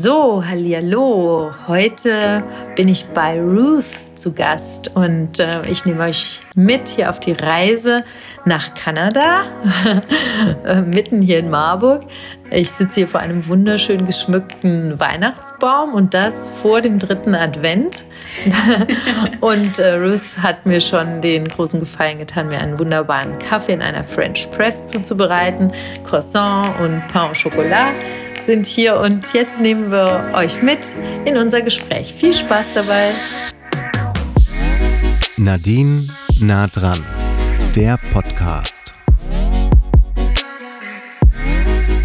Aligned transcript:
So, 0.00 0.44
hallo. 0.46 1.50
Heute 1.66 2.44
bin 2.76 2.86
ich 2.86 3.04
bei 3.06 3.40
Ruth 3.40 3.82
zu 4.14 4.32
Gast 4.32 4.94
und 4.94 5.40
äh, 5.40 5.62
ich 5.68 5.86
nehme 5.86 6.04
euch 6.04 6.42
mit 6.54 6.86
hier 6.86 7.10
auf 7.10 7.18
die 7.18 7.32
Reise 7.32 8.04
nach 8.44 8.74
Kanada, 8.74 9.42
äh, 10.64 10.82
mitten 10.82 11.20
hier 11.20 11.40
in 11.40 11.50
Marburg. 11.50 12.02
Ich 12.52 12.70
sitze 12.70 12.94
hier 13.00 13.08
vor 13.08 13.18
einem 13.18 13.48
wunderschön 13.48 14.06
geschmückten 14.06 15.00
Weihnachtsbaum 15.00 15.94
und 15.94 16.14
das 16.14 16.48
vor 16.48 16.80
dem 16.80 17.00
dritten 17.00 17.34
Advent. 17.34 18.04
und 19.40 19.80
äh, 19.80 19.94
Ruth 19.94 20.38
hat 20.40 20.64
mir 20.64 20.80
schon 20.80 21.20
den 21.20 21.48
großen 21.48 21.80
Gefallen 21.80 22.18
getan, 22.18 22.46
mir 22.46 22.60
einen 22.60 22.78
wunderbaren 22.78 23.36
Kaffee 23.40 23.72
in 23.72 23.82
einer 23.82 24.04
French 24.04 24.48
Press 24.52 24.86
zuzubereiten, 24.86 25.72
Croissant 26.04 26.78
und 26.78 27.04
Pain 27.08 27.30
au 27.30 27.32
Chocolat 27.32 27.94
sind 28.42 28.66
hier 28.66 28.96
und 28.96 29.32
jetzt 29.32 29.60
nehmen 29.60 29.90
wir 29.90 30.32
euch 30.34 30.62
mit 30.62 30.78
in 31.24 31.36
unser 31.36 31.62
Gespräch. 31.62 32.12
Viel 32.14 32.32
Spaß 32.32 32.72
dabei. 32.74 33.12
Nadine 35.36 36.08
nah 36.40 36.66
dran, 36.66 37.02
der 37.74 37.98
Podcast. 38.12 38.92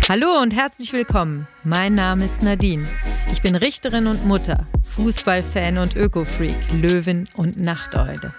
Hallo 0.09 0.41
und 0.41 0.53
herzlich 0.53 0.93
willkommen. 0.93 1.47
Mein 1.63 1.95
Name 1.95 2.25
ist 2.25 2.43
Nadine. 2.43 2.85
Ich 3.31 3.41
bin 3.41 3.55
Richterin 3.55 4.07
und 4.07 4.25
Mutter, 4.25 4.67
Fußballfan 4.95 5.77
und 5.77 5.95
Ökofreak, 5.95 6.55
Löwin 6.81 7.27
und 7.37 7.57
Nachteule. 7.57 8.33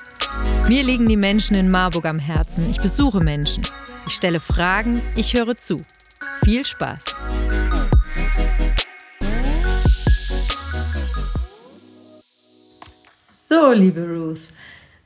Mir 0.68 0.82
liegen 0.82 1.06
die 1.06 1.16
Menschen 1.16 1.56
in 1.56 1.70
Marburg 1.70 2.04
am 2.04 2.18
Herzen. 2.18 2.70
Ich 2.70 2.76
besuche 2.76 3.18
Menschen. 3.18 3.62
Ich 4.06 4.14
stelle 4.14 4.40
Fragen, 4.40 5.00
ich 5.16 5.34
höre 5.34 5.56
zu. 5.56 5.76
Viel 6.44 6.64
Spaß. 6.64 7.00
So, 13.54 13.70
liebe 13.70 14.00
Ruth, 14.00 14.48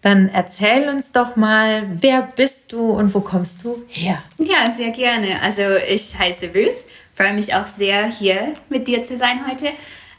dann 0.00 0.30
erzähl 0.30 0.88
uns 0.88 1.12
doch 1.12 1.36
mal, 1.36 1.82
wer 1.90 2.22
bist 2.22 2.72
du 2.72 2.92
und 2.92 3.12
wo 3.12 3.20
kommst 3.20 3.62
du 3.62 3.84
her? 3.88 4.22
Ja, 4.38 4.72
sehr 4.74 4.90
gerne. 4.90 5.42
Also 5.42 5.62
ich 5.86 6.18
heiße 6.18 6.46
Ruth, 6.46 6.78
freue 7.14 7.34
mich 7.34 7.54
auch 7.54 7.66
sehr, 7.66 8.06
hier 8.06 8.54
mit 8.70 8.88
dir 8.88 9.02
zu 9.02 9.18
sein 9.18 9.46
heute. 9.46 9.68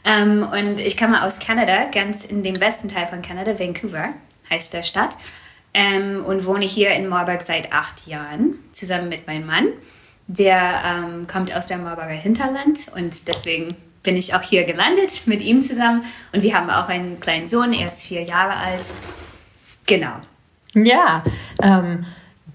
Ähm, 0.04 0.46
und 0.48 0.78
ich 0.78 0.96
komme 0.96 1.24
aus 1.24 1.40
Kanada, 1.40 1.86
ganz 1.86 2.24
in 2.24 2.44
dem 2.44 2.54
besten 2.54 2.86
Teil 2.86 3.08
von 3.08 3.20
Kanada, 3.20 3.58
Vancouver 3.58 4.10
heißt 4.48 4.74
der 4.74 4.84
Stadt. 4.84 5.16
Ähm, 5.74 6.24
und 6.24 6.46
wohne 6.46 6.66
hier 6.66 6.90
in 6.92 7.08
Marburg 7.08 7.42
seit 7.42 7.72
acht 7.72 8.06
Jahren, 8.06 8.60
zusammen 8.70 9.08
mit 9.08 9.26
meinem 9.26 9.46
Mann. 9.46 9.66
Der 10.28 10.82
ähm, 10.84 11.26
kommt 11.26 11.52
aus 11.52 11.66
der 11.66 11.78
Marburger 11.78 12.10
Hinterland 12.10 12.92
und 12.94 13.26
deswegen 13.26 13.74
bin 14.02 14.16
ich 14.16 14.34
auch 14.34 14.42
hier 14.42 14.64
gelandet 14.64 15.26
mit 15.26 15.42
ihm 15.42 15.62
zusammen. 15.62 16.04
Und 16.32 16.42
wir 16.42 16.54
haben 16.54 16.70
auch 16.70 16.88
einen 16.88 17.20
kleinen 17.20 17.48
Sohn, 17.48 17.72
er 17.72 17.88
ist 17.88 18.04
vier 18.04 18.22
Jahre 18.22 18.56
alt. 18.56 18.92
Genau. 19.86 20.12
Ja, 20.74 21.24
ähm, 21.62 22.04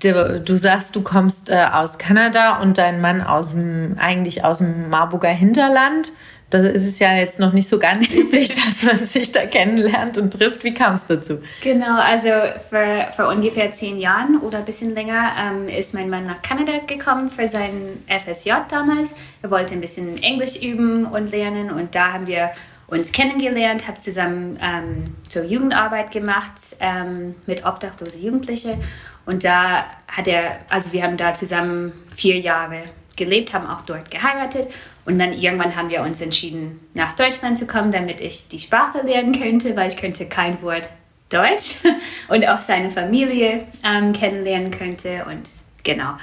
du, 0.02 0.42
du, 0.42 0.56
sagst, 0.56 0.96
du 0.96 1.02
kommst 1.02 1.50
äh, 1.50 1.66
aus 1.72 1.98
Kanada 1.98 2.62
und 2.62 2.78
dein 2.78 3.02
Mann 3.02 3.22
aus 3.22 3.52
dem, 3.52 3.96
eigentlich 4.00 4.44
aus 4.44 4.60
dem 4.60 4.90
Marburger 4.90 5.30
Hinterland. 5.30 6.14
Das 6.50 6.64
ist 6.64 6.88
es 6.88 7.00
ja 7.00 7.16
jetzt 7.16 7.40
noch 7.40 7.54
nicht 7.54 7.68
so 7.68 7.80
ganz 7.80 8.12
üblich, 8.14 8.50
dass 8.50 8.84
man 8.84 9.06
sich 9.06 9.32
da 9.32 9.46
kennenlernt 9.46 10.18
und 10.18 10.32
trifft. 10.32 10.64
Wie 10.64 10.74
kam 10.74 10.94
es 10.94 11.06
dazu? 11.08 11.40
Genau, 11.62 12.00
also 12.00 12.30
vor, 12.70 13.08
vor 13.16 13.30
ungefähr 13.30 13.72
zehn 13.72 14.00
Jahren 14.00 14.40
oder 14.40 14.60
ein 14.60 14.66
bisschen 14.66 14.94
länger 14.94 15.32
ähm, 15.42 15.68
ist 15.68 15.94
mein 15.94 16.10
Mann 16.10 16.26
nach 16.26 16.42
Kanada 16.42 16.74
gekommen 16.86 17.30
für 17.30 17.48
sein 17.48 18.04
FSJ 18.08 18.52
damals. 18.70 19.16
Er 19.42 19.52
wollte 19.52 19.74
ein 19.74 19.82
bisschen 19.82 20.22
Englisch 20.22 20.62
üben 20.62 21.06
und 21.06 21.32
lernen 21.32 21.72
und 21.72 21.96
da 21.96 22.14
haben 22.14 22.28
wir 22.28 22.52
uns 22.88 23.12
kennengelernt, 23.12 23.88
habe 23.88 23.98
zusammen 24.00 24.59
ähm, 24.62 25.16
zur 25.28 25.44
Jugendarbeit 25.44 26.12
gemacht 26.12 26.78
ähm, 26.80 27.34
mit 27.48 27.66
obdachlosen 27.66 28.22
Jugendlichen 28.22 28.80
und 29.25 29.44
da 29.44 29.86
hat 30.08 30.28
er, 30.28 30.59
also 30.69 30.94
wir 30.94 31.03
haben 31.03 31.18
da 31.18 31.34
zusammen 31.34 31.94
vier 32.16 32.40
Jahre 32.40 32.84
gelebt, 33.16 33.53
haben 33.53 33.68
auch 33.68 33.81
dort 33.81 34.12
geheiratet 34.12 34.68
und 35.06 35.20
dann 35.20 35.34
irgendwann 35.34 35.76
haben 35.76 35.90
wir 35.90 36.02
uns 36.02 36.22
entschieden, 36.22 36.80
nach 36.94 37.14
Deutschland 37.14 37.59
zu 37.59 37.68
kommen, 37.68 37.92
damit 37.92 38.22
ich 38.22 38.48
die 38.48 38.59
Sprache 38.59 39.02
lernen 39.06 39.34
könnte, 39.34 39.76
weil 39.76 39.88
ich 39.88 39.98
könnte 39.98 40.26
kein 40.26 40.62
Wort 40.62 40.90
Deutsch 41.30 41.80
und 42.28 42.48
auch 42.48 42.62
seine 42.62 42.92
Familie 42.92 43.66
ähm, 43.84 44.14
kennenlernen 44.14 44.72
könnte 44.72 45.25
und 45.25 45.50
genau, 45.84 46.16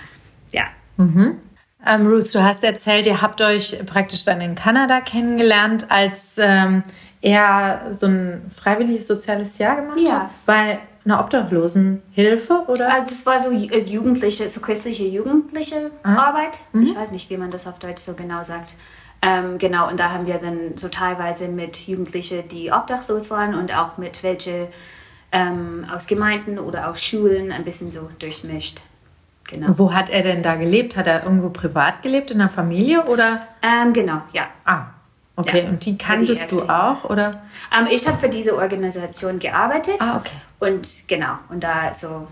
ja. 0.52 0.64
Mhm. 0.96 1.38
Ähm, 1.84 2.06
Ruth, 2.06 2.32
du 2.32 2.42
hast 2.42 2.62
erzählt, 2.62 3.06
ihr 3.06 3.20
habt 3.20 3.40
euch 3.40 3.76
praktisch 3.86 4.24
dann 4.24 4.40
in 4.40 4.54
Kanada 4.54 5.00
kennengelernt, 5.00 5.90
als 5.90 6.36
ähm, 6.38 6.84
er 7.20 7.88
so 7.92 8.06
ein 8.06 8.50
freiwilliges 8.54 9.06
soziales 9.06 9.58
Jahr 9.58 9.76
gemacht 9.76 9.98
ja. 9.98 10.20
hat. 10.20 10.30
Weil 10.46 10.78
einer 11.04 11.20
Obdachlosenhilfe, 11.20 12.64
oder? 12.68 12.92
Also 12.92 13.06
es 13.06 13.26
war 13.26 13.40
so 13.40 13.50
äh, 13.50 13.80
jugendliche, 13.80 14.48
so 14.48 14.60
christliche 14.60 15.04
jugendliche 15.04 15.90
ah. 16.02 16.28
Arbeit. 16.28 16.60
Mhm. 16.72 16.82
Ich 16.82 16.94
weiß 16.94 17.10
nicht, 17.10 17.28
wie 17.30 17.36
man 17.36 17.50
das 17.50 17.66
auf 17.66 17.78
Deutsch 17.78 18.02
so 18.02 18.14
genau 18.14 18.42
sagt. 18.42 18.74
Ähm, 19.20 19.58
genau, 19.58 19.88
und 19.88 20.00
da 20.00 20.10
haben 20.10 20.26
wir 20.26 20.38
dann 20.38 20.76
so 20.76 20.88
teilweise 20.88 21.48
mit 21.48 21.86
Jugendlichen, 21.86 22.48
die 22.48 22.72
obdachlos 22.72 23.30
waren 23.30 23.54
und 23.54 23.72
auch 23.72 23.96
mit 23.96 24.22
welche 24.24 24.68
ähm, 25.30 25.86
aus 25.92 26.08
Gemeinden 26.08 26.58
oder 26.58 26.90
aus 26.90 27.02
Schulen 27.02 27.52
ein 27.52 27.64
bisschen 27.64 27.90
so 27.90 28.10
durchmischt. 28.18 28.80
Genau. 29.50 29.66
Wo 29.78 29.92
hat 29.92 30.10
er 30.10 30.22
denn 30.22 30.42
da 30.42 30.56
gelebt? 30.56 30.96
Hat 30.96 31.06
er 31.06 31.24
irgendwo 31.24 31.50
privat 31.50 32.02
gelebt, 32.02 32.30
in 32.30 32.38
der 32.38 32.48
Familie 32.48 33.04
oder? 33.04 33.46
Ähm, 33.62 33.92
genau, 33.92 34.22
ja. 34.32 34.46
Ah, 34.64 34.86
Okay, 35.42 35.64
ja, 35.64 35.68
und 35.68 35.84
die 35.84 35.98
kanntest 35.98 36.50
die 36.50 36.56
du 36.56 36.68
auch, 36.68 37.04
oder? 37.04 37.42
Ähm, 37.76 37.86
ich 37.90 38.06
habe 38.06 38.18
für 38.18 38.28
diese 38.28 38.56
Organisation 38.56 39.38
gearbeitet. 39.38 39.96
Ah, 40.00 40.16
okay. 40.16 40.36
Und 40.60 40.86
genau, 41.08 41.38
und 41.48 41.62
da 41.62 41.92
so. 41.92 42.28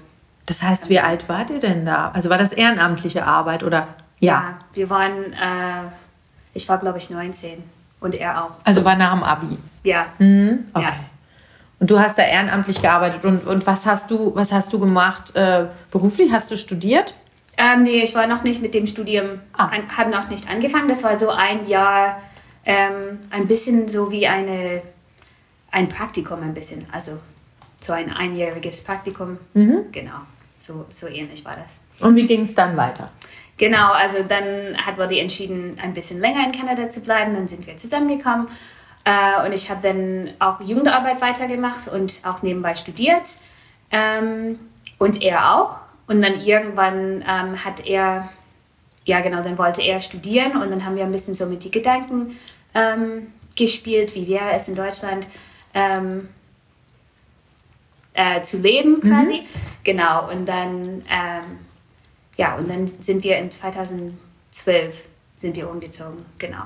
Das 0.47 0.63
heißt, 0.63 0.89
wie 0.89 1.01
alt 1.01 1.29
wart 1.29 1.51
ihr 1.51 1.59
denn 1.59 1.87
da? 1.87 2.11
Also 2.13 2.31
war 2.31 2.39
das 2.39 2.53
ehrenamtliche 2.53 3.25
Arbeit, 3.25 3.63
oder? 3.63 3.89
Ja, 4.19 4.33
ja 4.33 4.59
wir 4.73 4.91
waren, 4.91 5.33
äh, 5.33 5.89
ich 6.55 6.69
war 6.69 6.79
glaube 6.79 6.99
ich 6.99 7.11
19 7.11 7.63
und 8.01 8.15
er 8.15 8.45
auch. 8.45 8.59
Also 8.65 8.85
war 8.85 8.97
nach 8.97 9.13
dem 9.13 9.23
Abi? 9.23 9.59
Ja. 9.83 10.07
Mhm, 10.19 10.67
okay. 10.73 10.85
Ja. 10.85 10.95
Und 11.79 11.91
du 11.91 11.99
hast 11.99 12.19
da 12.19 12.23
ehrenamtlich 12.23 12.83
gearbeitet 12.83 13.25
und, 13.25 13.47
und 13.47 13.67
was, 13.67 13.87
hast 13.87 14.11
du, 14.11 14.35
was 14.35 14.53
hast 14.53 14.73
du 14.73 14.79
gemacht 14.79 15.35
äh, 15.35 15.65
beruflich? 15.91 16.31
Hast 16.31 16.51
du 16.51 16.57
studiert? 16.57 17.15
Ähm, 17.57 17.83
nee, 17.83 18.03
ich 18.03 18.15
war 18.15 18.27
noch 18.27 18.43
nicht 18.43 18.63
mit 18.63 18.75
dem 18.75 18.87
Studium, 18.87 19.41
ah. 19.57 19.71
habe 19.97 20.11
noch 20.11 20.29
nicht 20.29 20.51
angefangen. 20.51 20.89
Das 20.89 21.03
war 21.05 21.19
so 21.19 21.31
ein 21.31 21.67
Jahr 21.67 22.21
ähm, 22.71 23.19
ein 23.31 23.49
bisschen 23.49 23.89
so 23.89 24.13
wie 24.13 24.29
eine, 24.29 24.83
ein 25.73 25.89
Praktikum 25.89 26.41
ein 26.41 26.55
bisschen, 26.55 26.87
also 26.93 27.19
so 27.81 27.93
ein 27.93 28.13
einjähriges 28.13 28.85
Praktikum. 28.85 29.39
Mhm. 29.55 29.87
Genau, 29.91 30.21
so, 30.61 30.87
so 30.89 31.09
ähnlich 31.09 31.45
war 31.45 31.57
das. 31.57 31.77
Und 32.07 32.15
wie 32.15 32.29
ging 32.29 32.43
es 32.43 32.55
dann 32.55 32.77
weiter? 32.77 33.11
Genau, 33.57 33.93
also 33.93 34.23
dann 34.23 34.77
hat 34.77 34.99
Wally 34.99 35.19
entschieden, 35.19 35.79
ein 35.83 35.93
bisschen 35.95 36.21
länger 36.21 36.47
in 36.47 36.53
Kanada 36.53 36.89
zu 36.89 37.01
bleiben. 37.01 37.35
Dann 37.35 37.49
sind 37.49 37.67
wir 37.67 37.77
zusammengekommen. 37.77 38.47
Äh, 39.05 39.45
und 39.45 39.53
ich 39.53 39.69
habe 39.69 39.83
dann 39.83 40.31
auch 40.39 40.61
Jugendarbeit 40.61 41.21
weitergemacht 41.21 41.89
und 41.89 42.21
auch 42.25 42.43
nebenbei 42.43 42.77
studiert. 42.77 43.39
Ähm, 43.91 44.61
und 44.99 45.21
er 45.23 45.57
auch. 45.57 45.81
Und 46.07 46.23
dann 46.23 46.41
irgendwann 46.41 47.25
ähm, 47.27 47.65
hat 47.65 47.85
er 47.85 48.29
ja 49.05 49.21
genau, 49.21 49.43
dann 49.43 49.59
wollte 49.59 49.83
er 49.83 50.01
studieren 50.01 50.61
und 50.61 50.71
dann 50.71 50.85
haben 50.85 50.97
wir 50.97 51.05
ein 51.05 51.13
bisschen 51.13 51.35
so 51.35 51.47
mit 51.47 51.65
die 51.65 51.71
Gedanken 51.71 52.37
ähm, 52.75 53.33
gespielt, 53.57 54.15
wie 54.15 54.29
wäre 54.29 54.53
es 54.53 54.69
in 54.69 54.75
Deutschland 54.75 55.27
ähm, 55.75 56.29
äh, 58.15 58.43
zu 58.43 58.59
leben 58.59 58.95
mhm. 58.95 59.01
quasi. 59.01 59.41
Mhm. 59.41 59.47
Genau, 59.85 60.31
und 60.31 60.47
dann, 60.47 61.03
ähm, 61.09 61.59
ja, 62.37 62.57
und 62.57 62.69
dann 62.69 62.87
sind 62.87 63.25
wir 63.25 63.39
in 63.39 63.51
2012 63.51 65.05
sind 65.39 65.57
wir 65.57 65.71
umgezogen, 65.71 66.25
genau. 66.39 66.65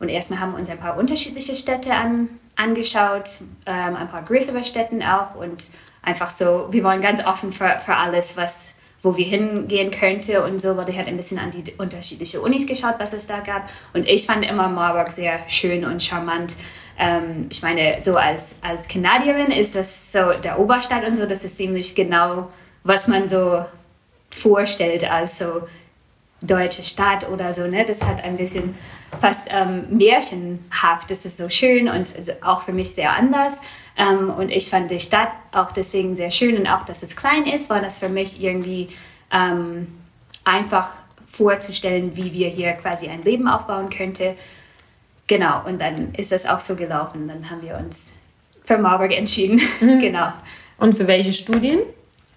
Und 0.00 0.08
erstmal 0.08 0.40
haben 0.40 0.52
wir 0.52 0.60
uns 0.60 0.70
ein 0.70 0.78
paar 0.78 0.96
unterschiedliche 0.96 1.56
Städte 1.56 1.92
an, 1.92 2.28
angeschaut, 2.56 3.38
ähm, 3.66 3.96
ein 3.96 4.08
paar 4.08 4.22
größere 4.22 4.64
Städte 4.64 4.98
auch 5.00 5.34
und 5.34 5.70
einfach 6.02 6.30
so, 6.30 6.68
wir 6.70 6.82
waren 6.84 7.00
ganz 7.00 7.24
offen 7.24 7.52
für, 7.52 7.78
für 7.84 7.94
alles, 7.94 8.36
was 8.36 8.72
wo 9.02 9.16
wir 9.16 9.24
hingehen 9.24 9.90
könnte 9.90 10.42
und 10.44 10.60
so, 10.60 10.76
ich 10.88 10.96
halt 10.96 11.08
ein 11.08 11.16
bisschen 11.16 11.38
an 11.38 11.50
die 11.52 11.72
unterschiedlichen 11.78 12.40
Unis 12.40 12.66
geschaut, 12.66 12.96
was 12.98 13.12
es 13.12 13.26
da 13.26 13.40
gab. 13.40 13.70
Und 13.94 14.08
ich 14.08 14.26
fand 14.26 14.44
immer 14.44 14.68
Marburg 14.68 15.10
sehr 15.10 15.38
schön 15.48 15.84
und 15.84 16.02
charmant. 16.02 16.56
Ähm, 16.98 17.48
ich 17.50 17.62
meine, 17.62 18.02
so 18.02 18.16
als, 18.16 18.56
als 18.60 18.88
Kanadierin 18.88 19.52
ist 19.52 19.76
das 19.76 20.12
so 20.12 20.32
der 20.32 20.58
Oberstadt 20.58 21.06
und 21.06 21.16
so, 21.16 21.26
das 21.26 21.44
ist 21.44 21.56
ziemlich 21.56 21.94
genau, 21.94 22.50
was 22.82 23.06
man 23.06 23.28
so 23.28 23.64
vorstellt 24.30 25.10
als 25.10 25.38
so 25.38 25.62
deutsche 26.40 26.82
Stadt 26.82 27.28
oder 27.28 27.52
so. 27.52 27.66
Ne? 27.66 27.84
Das 27.84 28.04
hat 28.04 28.22
ein 28.22 28.36
bisschen 28.36 28.74
fast 29.20 29.48
ähm, 29.50 29.86
märchenhaft. 29.90 31.10
Das 31.10 31.24
ist 31.24 31.38
so 31.38 31.48
schön 31.48 31.88
und 31.88 32.12
auch 32.42 32.62
für 32.62 32.72
mich 32.72 32.90
sehr 32.90 33.12
anders. 33.12 33.60
Ähm, 33.96 34.30
und 34.30 34.50
ich 34.50 34.70
fand 34.70 34.90
die 34.90 35.00
Stadt 35.00 35.30
auch 35.52 35.72
deswegen 35.72 36.14
sehr 36.14 36.30
schön 36.30 36.56
und 36.56 36.66
auch, 36.68 36.84
dass 36.84 37.02
es 37.02 37.16
klein 37.16 37.46
ist, 37.46 37.70
war 37.70 37.80
das 37.80 37.98
für 37.98 38.08
mich 38.08 38.42
irgendwie 38.42 38.88
ähm, 39.32 39.88
einfach 40.44 40.90
vorzustellen, 41.28 42.16
wie 42.16 42.32
wir 42.32 42.48
hier 42.48 42.72
quasi 42.72 43.08
ein 43.08 43.22
Leben 43.22 43.48
aufbauen 43.48 43.90
könnte. 43.90 44.34
genau, 45.26 45.62
und 45.66 45.80
dann 45.80 46.14
ist 46.14 46.32
das 46.32 46.46
auch 46.46 46.60
so 46.60 46.74
gelaufen. 46.74 47.28
Dann 47.28 47.50
haben 47.50 47.62
wir 47.62 47.76
uns 47.76 48.12
für 48.64 48.78
Marburg 48.78 49.12
entschieden. 49.12 49.60
Mhm. 49.80 50.00
genau. 50.00 50.32
Und 50.78 50.96
für 50.96 51.06
welche 51.06 51.32
Studien? 51.32 51.80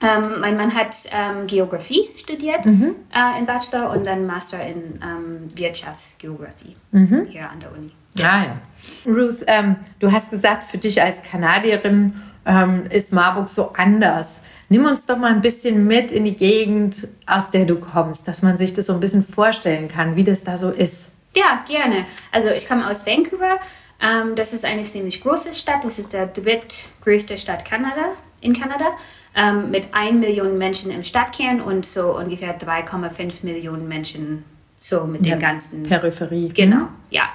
Ähm, 0.01 0.39
mein 0.39 0.57
Mann 0.57 0.73
hat 0.73 0.95
ähm, 1.11 1.45
Geografie 1.45 2.09
studiert 2.15 2.65
mhm. 2.65 2.95
äh, 3.13 3.39
in 3.39 3.45
Bachelor 3.45 3.91
und 3.91 4.07
dann 4.07 4.25
Master 4.25 4.65
in 4.65 4.99
ähm, 5.01 5.47
Wirtschaftsgeografie 5.55 6.75
mhm. 6.91 7.27
hier 7.29 7.49
an 7.49 7.59
der 7.59 7.71
Uni. 7.71 7.91
Ah, 8.19 8.43
ja. 8.43 8.59
Ruth, 9.05 9.43
ähm, 9.47 9.75
du 9.99 10.11
hast 10.11 10.31
gesagt, 10.31 10.63
für 10.63 10.77
dich 10.77 11.01
als 11.01 11.21
Kanadierin 11.21 12.21
ähm, 12.45 12.83
ist 12.89 13.13
Marburg 13.13 13.49
so 13.49 13.71
anders. 13.73 14.41
Nimm 14.69 14.85
uns 14.85 15.05
doch 15.05 15.17
mal 15.17 15.31
ein 15.31 15.41
bisschen 15.41 15.85
mit 15.85 16.11
in 16.11 16.25
die 16.25 16.35
Gegend, 16.35 17.07
aus 17.27 17.49
der 17.53 17.65
du 17.65 17.79
kommst, 17.79 18.27
dass 18.27 18.41
man 18.41 18.57
sich 18.57 18.73
das 18.73 18.87
so 18.87 18.93
ein 18.93 18.99
bisschen 18.99 19.23
vorstellen 19.23 19.87
kann, 19.87 20.15
wie 20.15 20.23
das 20.23 20.43
da 20.43 20.57
so 20.57 20.71
ist. 20.71 21.11
Ja, 21.35 21.63
gerne. 21.67 22.05
Also 22.31 22.49
ich 22.49 22.67
komme 22.67 22.89
aus 22.89 23.05
Vancouver. 23.05 23.59
Ähm, 24.01 24.35
das 24.35 24.53
ist 24.53 24.65
eine 24.65 24.81
ziemlich 24.83 25.21
große 25.21 25.53
Stadt. 25.53 25.83
Das 25.83 25.99
ist 25.99 26.11
der 26.11 26.27
drittgrößte 26.27 27.37
Stadt 27.37 27.63
Kanada, 27.65 28.13
in 28.41 28.53
Kanada. 28.53 28.97
Ähm, 29.33 29.71
mit 29.71 29.93
1 29.93 30.19
Million 30.19 30.57
Menschen 30.57 30.91
im 30.91 31.05
Stadtkern 31.05 31.61
und 31.61 31.85
so 31.85 32.17
ungefähr 32.17 32.59
3,5 32.59 33.43
Millionen 33.43 33.87
Menschen 33.87 34.43
so 34.81 35.05
mit 35.05 35.25
ja, 35.25 35.35
dem 35.35 35.39
ganzen 35.39 35.83
Peripherie. 35.83 36.49
Genau, 36.49 36.87
ja. 37.09 37.29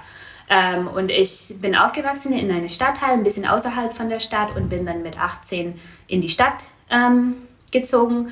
Ähm, 0.51 0.89
und 0.89 1.11
ich 1.11 1.55
bin 1.61 1.75
aufgewachsen 1.75 2.33
in 2.33 2.51
einem 2.51 2.69
Stadtteil, 2.69 3.13
ein 3.13 3.25
bisschen 3.25 3.47
außerhalb 3.47 3.95
von 3.95 4.11
der 4.11 4.21
Stadt 4.21 4.55
und 4.55 4.69
bin 4.69 4.85
dann 4.85 5.03
mit 5.03 5.19
18 5.19 5.81
in 6.07 6.21
die 6.21 6.29
Stadt 6.29 6.65
ähm, 6.91 7.35
gezogen. 7.73 8.31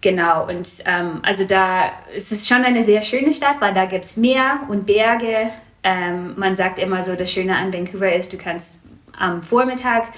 Genau, 0.00 0.46
und 0.46 0.68
ähm, 0.84 1.20
also 1.22 1.44
da 1.44 1.90
ist 2.14 2.30
es 2.30 2.46
schon 2.46 2.62
eine 2.62 2.84
sehr 2.84 3.02
schöne 3.02 3.32
Stadt, 3.32 3.60
weil 3.60 3.72
da 3.72 3.86
gibt 3.86 4.04
es 4.04 4.16
Meer 4.16 4.60
und 4.68 4.84
Berge. 4.84 5.50
Ähm, 5.82 6.34
man 6.36 6.56
sagt 6.56 6.78
immer 6.78 7.02
so, 7.02 7.16
das 7.16 7.32
Schöne 7.32 7.56
an 7.56 7.72
Vancouver 7.72 8.14
ist, 8.14 8.32
du 8.32 8.36
kannst 8.36 8.80
am 9.18 9.42
Vormittag 9.42 10.08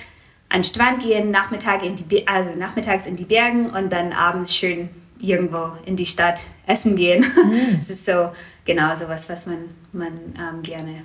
an 0.49 0.63
den 0.63 0.65
Strand 0.65 1.03
gehen, 1.03 1.31
Nachmittag 1.31 1.83
in 1.83 1.97
die, 1.97 2.27
also 2.27 2.55
nachmittags 2.55 3.07
in 3.07 3.17
die 3.17 3.25
Bergen 3.25 3.71
und 3.71 3.93
dann 3.93 4.13
abends 4.13 4.55
schön 4.55 4.89
irgendwo 5.19 5.73
in 5.85 5.97
die 5.97 6.07
Stadt 6.07 6.41
essen 6.67 6.97
gehen. 6.97 7.25
Mm. 7.37 7.79
Es 7.79 7.91
ist 7.91 8.07
so 8.07 8.31
genau 8.65 8.95
sowas, 8.97 9.29
was 9.29 9.47
man, 9.47 9.71
man 9.93 10.13
ähm, 10.37 10.63
gerne 10.63 11.03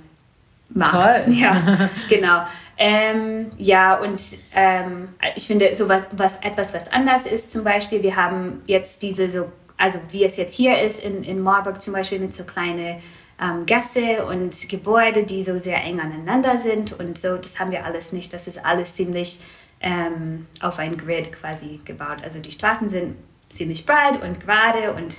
macht. 0.70 1.24
Toll. 1.24 1.34
Ja, 1.34 1.90
genau. 2.08 2.44
Ähm, 2.76 3.52
ja, 3.58 3.98
und 3.98 4.20
ähm, 4.54 5.08
ich 5.36 5.46
finde, 5.46 5.74
so 5.74 5.88
was, 5.88 6.04
was, 6.12 6.38
etwas, 6.38 6.74
was 6.74 6.90
anders 6.90 7.26
ist, 7.26 7.52
zum 7.52 7.64
Beispiel, 7.64 8.02
wir 8.02 8.16
haben 8.16 8.62
jetzt 8.66 9.02
diese 9.02 9.28
so, 9.28 9.50
also 9.76 9.98
wie 10.10 10.24
es 10.24 10.36
jetzt 10.36 10.54
hier 10.54 10.80
ist 10.80 11.00
in, 11.00 11.22
in 11.22 11.40
Marburg 11.40 11.80
zum 11.80 11.92
Beispiel 11.92 12.18
mit 12.18 12.34
so 12.34 12.44
kleine 12.44 13.00
ähm, 13.42 13.66
Gasse 13.66 14.24
und 14.26 14.68
Gebäude, 14.68 15.24
die 15.24 15.42
so 15.42 15.58
sehr 15.58 15.82
eng 15.82 16.00
aneinander 16.00 16.58
sind 16.58 16.98
und 16.98 17.18
so, 17.18 17.36
das 17.36 17.58
haben 17.58 17.70
wir 17.70 17.84
alles 17.84 18.12
nicht. 18.12 18.32
Das 18.32 18.46
ist 18.46 18.64
alles 18.64 18.94
ziemlich 18.94 19.40
ähm, 19.80 20.46
auf 20.60 20.78
ein 20.78 20.96
Grid 20.96 21.32
quasi 21.32 21.80
gebaut. 21.84 22.18
Also 22.22 22.38
die 22.38 22.52
Straßen 22.52 22.88
sind 22.88 23.16
ziemlich 23.48 23.84
breit 23.84 24.22
und 24.22 24.40
gerade 24.40 24.92
und 24.92 25.14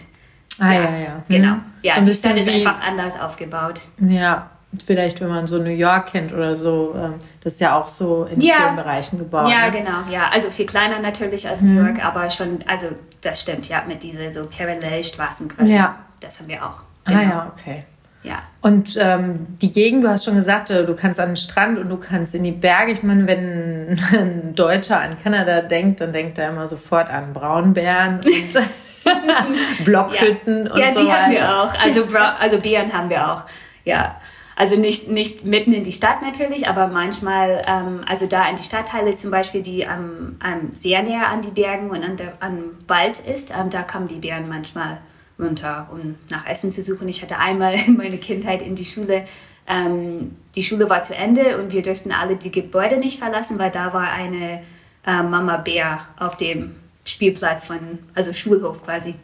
Ah, 0.59 0.71
ja, 0.71 0.81
ja. 0.81 0.97
ja. 0.97 1.23
Genau. 1.27 1.53
Hm. 1.53 1.63
Ja, 1.81 1.95
so 1.95 2.01
die 2.03 2.13
Stadt 2.13 2.37
ist 2.37 2.47
einfach 2.47 2.79
anders 2.81 3.19
aufgebaut. 3.19 3.81
Ja, 3.99 4.51
vielleicht, 4.85 5.19
wenn 5.21 5.29
man 5.29 5.47
so 5.47 5.57
New 5.57 5.71
York 5.71 6.11
kennt 6.11 6.31
oder 6.31 6.55
so, 6.55 6.93
ähm, 6.95 7.15
das 7.43 7.53
ist 7.53 7.59
ja 7.59 7.79
auch 7.79 7.87
so 7.87 8.25
in 8.25 8.39
ja. 8.39 8.55
vielen 8.57 8.75
Bereichen 8.75 9.17
gebaut. 9.17 9.49
Ja, 9.49 9.69
ne? 9.69 9.71
genau, 9.71 10.11
ja. 10.11 10.29
Also 10.31 10.51
viel 10.51 10.67
kleiner 10.67 10.99
natürlich 10.99 11.47
als 11.49 11.61
mhm. 11.61 11.75
New 11.75 11.85
York, 11.85 12.05
aber 12.05 12.29
schon, 12.29 12.63
also 12.67 12.87
das 13.21 13.41
stimmt, 13.41 13.67
ja, 13.69 13.83
mit 13.87 14.03
diesen 14.03 14.31
so 14.31 14.45
Parallelstraßen 14.45 15.47
quasi. 15.47 15.73
Ja. 15.73 15.95
Das 16.19 16.39
haben 16.39 16.47
wir 16.47 16.63
auch. 16.63 16.81
Genau. 17.05 17.19
Ah 17.19 17.23
ja, 17.23 17.53
okay. 17.57 17.83
Ja. 18.23 18.43
Und 18.61 18.97
ähm, 18.99 19.57
die 19.61 19.73
Gegend, 19.73 20.03
du 20.03 20.09
hast 20.09 20.25
schon 20.25 20.35
gesagt, 20.35 20.69
äh, 20.69 20.85
du 20.85 20.95
kannst 20.95 21.19
an 21.19 21.31
den 21.31 21.35
Strand 21.35 21.77
und 21.77 21.89
du 21.89 21.97
kannst 21.97 22.33
in 22.33 22.43
die 22.43 22.51
Berge. 22.51 22.93
Ich 22.93 23.03
meine, 23.03 23.27
wenn 23.27 23.99
ein 24.13 24.55
Deutscher 24.55 24.99
an 24.99 25.17
Kanada 25.21 25.61
denkt, 25.61 26.01
dann 26.01 26.13
denkt 26.13 26.37
er 26.37 26.49
immer 26.49 26.67
sofort 26.67 27.09
an 27.09 27.33
Braunbären 27.33 28.21
und 28.21 29.85
Blockhütten 29.85 30.65
ja. 30.67 30.73
und 30.73 30.79
ja, 30.79 30.91
so 30.91 31.01
weiter. 31.01 31.09
Ja, 31.09 31.29
die 31.29 31.37
haben 31.37 31.37
wir 31.37 31.57
auch. 31.57 31.73
Also, 31.79 32.17
also 32.39 32.59
Bären 32.59 32.93
haben 32.93 33.09
wir 33.09 33.31
auch. 33.31 33.43
Ja. 33.83 34.15
Also 34.55 34.79
nicht, 34.79 35.09
nicht 35.09 35.43
mitten 35.43 35.73
in 35.73 35.83
die 35.83 35.91
Stadt 35.91 36.21
natürlich, 36.21 36.67
aber 36.67 36.87
manchmal, 36.87 37.63
ähm, 37.67 38.01
also 38.07 38.27
da 38.27 38.47
in 38.47 38.55
die 38.55 38.63
Stadtteile 38.63 39.15
zum 39.15 39.31
Beispiel, 39.31 39.63
die 39.63 39.81
ähm, 39.81 40.37
ähm, 40.45 40.69
sehr 40.73 41.01
näher 41.01 41.27
an 41.27 41.41
die 41.41 41.49
Bergen 41.49 41.89
und 41.89 42.03
an 42.03 42.17
der 42.17 42.33
an 42.39 42.65
Wald 42.87 43.19
ist, 43.19 43.51
ähm, 43.51 43.71
da 43.71 43.81
kommen 43.81 44.07
die 44.07 44.19
Bären 44.19 44.47
manchmal 44.47 44.99
runter, 45.39 45.89
um 45.91 46.15
nach 46.29 46.45
Essen 46.47 46.71
zu 46.71 46.81
suchen. 46.81 47.07
Ich 47.07 47.21
hatte 47.21 47.37
einmal 47.37 47.73
in 47.87 47.97
meiner 47.97 48.17
Kindheit 48.17 48.61
in 48.61 48.75
die 48.75 48.85
Schule, 48.85 49.25
ähm, 49.67 50.35
die 50.55 50.63
Schule 50.63 50.89
war 50.89 51.01
zu 51.01 51.15
Ende 51.15 51.57
und 51.57 51.71
wir 51.71 51.81
dürften 51.81 52.11
alle 52.11 52.35
die 52.35 52.51
Gebäude 52.51 52.97
nicht 52.97 53.19
verlassen, 53.19 53.59
weil 53.59 53.71
da 53.71 53.93
war 53.93 54.11
eine 54.11 54.61
äh, 55.05 55.23
Mama 55.23 55.57
Bär 55.57 56.01
auf 56.19 56.35
dem 56.37 56.75
Spielplatz 57.05 57.67
von, 57.67 57.99
also 58.13 58.33
Schulhof 58.33 58.83
quasi. 58.83 59.15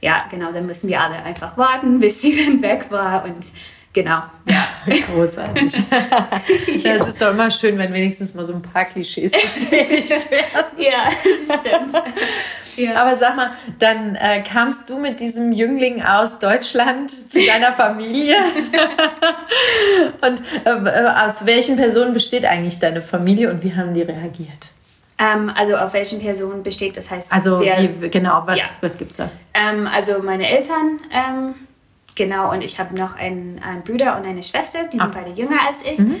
Ja, 0.00 0.24
genau, 0.30 0.52
dann 0.52 0.66
müssen 0.66 0.88
wir 0.88 1.00
alle 1.00 1.16
einfach 1.16 1.56
warten, 1.56 1.98
bis 2.00 2.22
sie 2.22 2.44
dann 2.44 2.62
weg 2.62 2.86
war 2.90 3.24
und 3.24 3.46
genau. 3.92 4.22
Ja. 4.46 4.68
Großartig. 5.14 5.82
ja, 6.82 6.96
es 6.96 7.08
ist 7.08 7.20
doch 7.20 7.30
immer 7.30 7.50
schön, 7.50 7.78
wenn 7.78 7.92
wenigstens 7.92 8.34
mal 8.34 8.44
so 8.44 8.54
ein 8.54 8.62
paar 8.62 8.84
Klischees 8.84 9.32
bestätigt 9.32 10.30
werden. 10.30 10.66
ja, 10.78 11.08
das 11.48 11.60
stimmt. 11.60 12.04
Ja. 12.76 12.94
Aber 12.96 13.16
sag 13.16 13.36
mal, 13.36 13.52
dann 13.78 14.16
äh, 14.16 14.42
kamst 14.42 14.88
du 14.90 14.98
mit 14.98 15.20
diesem 15.20 15.52
Jüngling 15.52 16.02
aus 16.02 16.38
Deutschland 16.38 17.10
zu 17.30 17.44
deiner 17.44 17.72
Familie? 17.72 18.36
und 20.20 20.42
äh, 20.64 21.06
aus 21.06 21.46
welchen 21.46 21.76
Personen 21.76 22.12
besteht 22.12 22.44
eigentlich 22.44 22.78
deine 22.78 23.02
Familie 23.02 23.50
und 23.50 23.62
wie 23.62 23.74
haben 23.74 23.94
die 23.94 24.02
reagiert? 24.02 24.70
Ähm, 25.16 25.50
also 25.54 25.76
auf 25.76 25.92
welchen 25.92 26.20
Personen 26.20 26.62
besteht 26.62 26.96
das 26.96 27.10
heißt? 27.10 27.32
Also 27.32 27.60
wer, 27.60 27.78
wie, 27.78 28.08
genau, 28.08 28.42
was, 28.46 28.58
ja. 28.58 28.64
was 28.80 28.98
gibt 28.98 29.12
es 29.12 29.18
da? 29.18 29.30
Ähm, 29.54 29.86
also 29.86 30.20
meine 30.20 30.48
Eltern, 30.48 31.00
ähm, 31.12 31.54
genau, 32.16 32.50
und 32.50 32.62
ich 32.62 32.80
habe 32.80 32.96
noch 32.96 33.16
einen, 33.16 33.60
einen, 33.62 33.82
Bruder 33.82 34.16
und 34.16 34.26
eine 34.26 34.42
Schwester, 34.42 34.84
die 34.84 34.98
sind 34.98 35.02
ah. 35.02 35.12
beide 35.14 35.30
jünger 35.30 35.58
als 35.66 35.82
ich. 35.84 36.00
Mhm. 36.00 36.16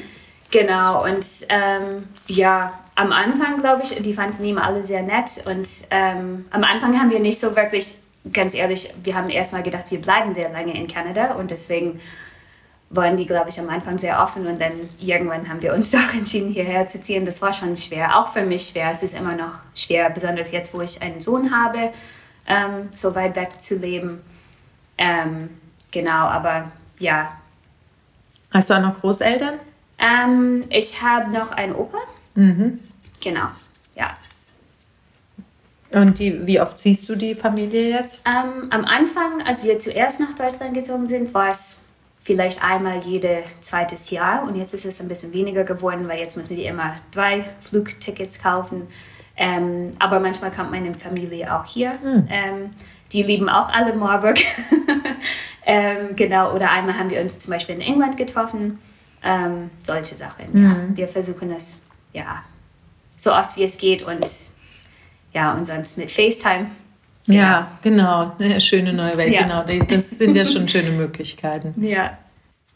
Genau, 0.54 1.02
und 1.02 1.26
ähm, 1.48 2.06
ja, 2.28 2.78
am 2.94 3.10
Anfang, 3.10 3.60
glaube 3.60 3.82
ich, 3.82 4.00
die 4.00 4.14
fanden 4.14 4.44
ihn 4.44 4.56
alle 4.56 4.84
sehr 4.84 5.02
nett. 5.02 5.44
Und 5.46 5.66
ähm, 5.90 6.44
am 6.52 6.62
Anfang 6.62 6.96
haben 6.96 7.10
wir 7.10 7.18
nicht 7.18 7.40
so 7.40 7.56
wirklich, 7.56 7.96
ganz 8.32 8.54
ehrlich, 8.54 8.94
wir 9.02 9.16
haben 9.16 9.28
erstmal 9.28 9.64
gedacht, 9.64 9.86
wir 9.88 10.00
bleiben 10.00 10.32
sehr 10.32 10.50
lange 10.50 10.72
in 10.78 10.86
Kanada 10.86 11.32
und 11.34 11.50
deswegen 11.50 11.98
waren 12.90 13.16
die, 13.16 13.26
glaube 13.26 13.50
ich, 13.50 13.58
am 13.58 13.68
Anfang 13.68 13.98
sehr 13.98 14.22
offen 14.22 14.46
und 14.46 14.60
dann 14.60 14.74
irgendwann 15.00 15.48
haben 15.48 15.60
wir 15.60 15.74
uns 15.74 15.90
doch 15.90 16.14
entschieden, 16.14 16.52
hierher 16.52 16.86
zu 16.86 17.00
ziehen. 17.00 17.24
Das 17.24 17.42
war 17.42 17.52
schon 17.52 17.74
schwer, 17.74 18.16
auch 18.16 18.28
für 18.28 18.42
mich 18.42 18.68
schwer. 18.68 18.92
Es 18.92 19.02
ist 19.02 19.16
immer 19.16 19.34
noch 19.34 19.54
schwer, 19.74 20.08
besonders 20.08 20.52
jetzt, 20.52 20.72
wo 20.72 20.80
ich 20.82 21.02
einen 21.02 21.20
Sohn 21.20 21.50
habe, 21.50 21.92
ähm, 22.46 22.90
so 22.92 23.12
weit 23.16 23.34
weg 23.34 23.60
zu 23.60 23.74
leben. 23.74 24.22
Ähm, 24.98 25.50
genau, 25.90 26.12
aber 26.28 26.70
ja. 27.00 27.32
Hast 28.52 28.70
du 28.70 28.74
auch 28.74 28.80
noch 28.80 29.00
Großeltern? 29.00 29.58
Ähm, 30.04 30.64
ich 30.70 31.00
habe 31.00 31.30
noch 31.30 31.52
einen 31.52 31.74
Opa. 31.74 31.98
Mhm. 32.34 32.80
Genau, 33.22 33.46
ja. 33.94 34.12
Und 35.92 36.18
die, 36.18 36.46
wie 36.46 36.60
oft 36.60 36.78
siehst 36.78 37.08
du 37.08 37.14
die 37.14 37.34
Familie 37.34 37.90
jetzt? 37.90 38.22
Ähm, 38.26 38.68
am 38.70 38.84
Anfang, 38.84 39.42
als 39.46 39.64
wir 39.64 39.78
zuerst 39.78 40.20
nach 40.20 40.34
Deutschland 40.34 40.74
gezogen 40.74 41.06
sind, 41.06 41.32
war 41.32 41.50
es 41.50 41.78
vielleicht 42.20 42.64
einmal 42.64 43.00
jedes 43.00 43.44
zweites 43.60 44.10
Jahr. 44.10 44.42
Und 44.42 44.56
jetzt 44.56 44.74
ist 44.74 44.84
es 44.84 45.00
ein 45.00 45.08
bisschen 45.08 45.32
weniger 45.32 45.62
geworden, 45.62 46.08
weil 46.08 46.18
jetzt 46.18 46.36
müssen 46.36 46.56
wir 46.56 46.68
immer 46.68 46.96
drei 47.12 47.44
Flugtickets 47.60 48.42
kaufen. 48.42 48.88
Ähm, 49.36 49.92
aber 49.98 50.20
manchmal 50.20 50.50
kommt 50.50 50.70
meine 50.70 50.94
Familie 50.94 51.54
auch 51.54 51.64
hier. 51.64 51.92
Mhm. 52.02 52.28
Ähm, 52.28 52.70
die 53.12 53.22
lieben 53.22 53.48
auch 53.48 53.68
alle 53.68 53.94
Marburg. 53.94 54.38
ähm, 55.66 56.16
genau, 56.16 56.52
oder 56.52 56.70
einmal 56.70 56.98
haben 56.98 57.10
wir 57.10 57.20
uns 57.20 57.38
zum 57.38 57.52
Beispiel 57.52 57.76
in 57.76 57.80
England 57.80 58.16
getroffen. 58.16 58.80
Ähm, 59.24 59.70
solche 59.78 60.14
Sachen, 60.14 60.46
mhm. 60.52 60.64
ja. 60.64 60.96
Wir 60.96 61.08
versuchen 61.08 61.50
es, 61.50 61.78
ja, 62.12 62.42
so 63.16 63.32
oft 63.32 63.56
wie 63.56 63.64
es 63.64 63.78
geht 63.78 64.02
und 64.02 64.26
ja, 65.32 65.54
und 65.54 65.64
sonst 65.64 65.98
mit 65.98 66.10
FaceTime 66.10 66.66
Genau. 67.26 67.38
Ja, 67.38 67.68
genau. 67.82 68.32
Eine 68.38 68.60
schöne 68.60 68.92
neue 68.92 69.16
Welt. 69.16 69.32
Ja. 69.32 69.42
Genau, 69.42 69.64
das 69.88 70.10
sind 70.10 70.36
ja 70.36 70.44
schon 70.44 70.68
schöne 70.68 70.90
Möglichkeiten. 70.90 71.74
Ja. 71.84 72.18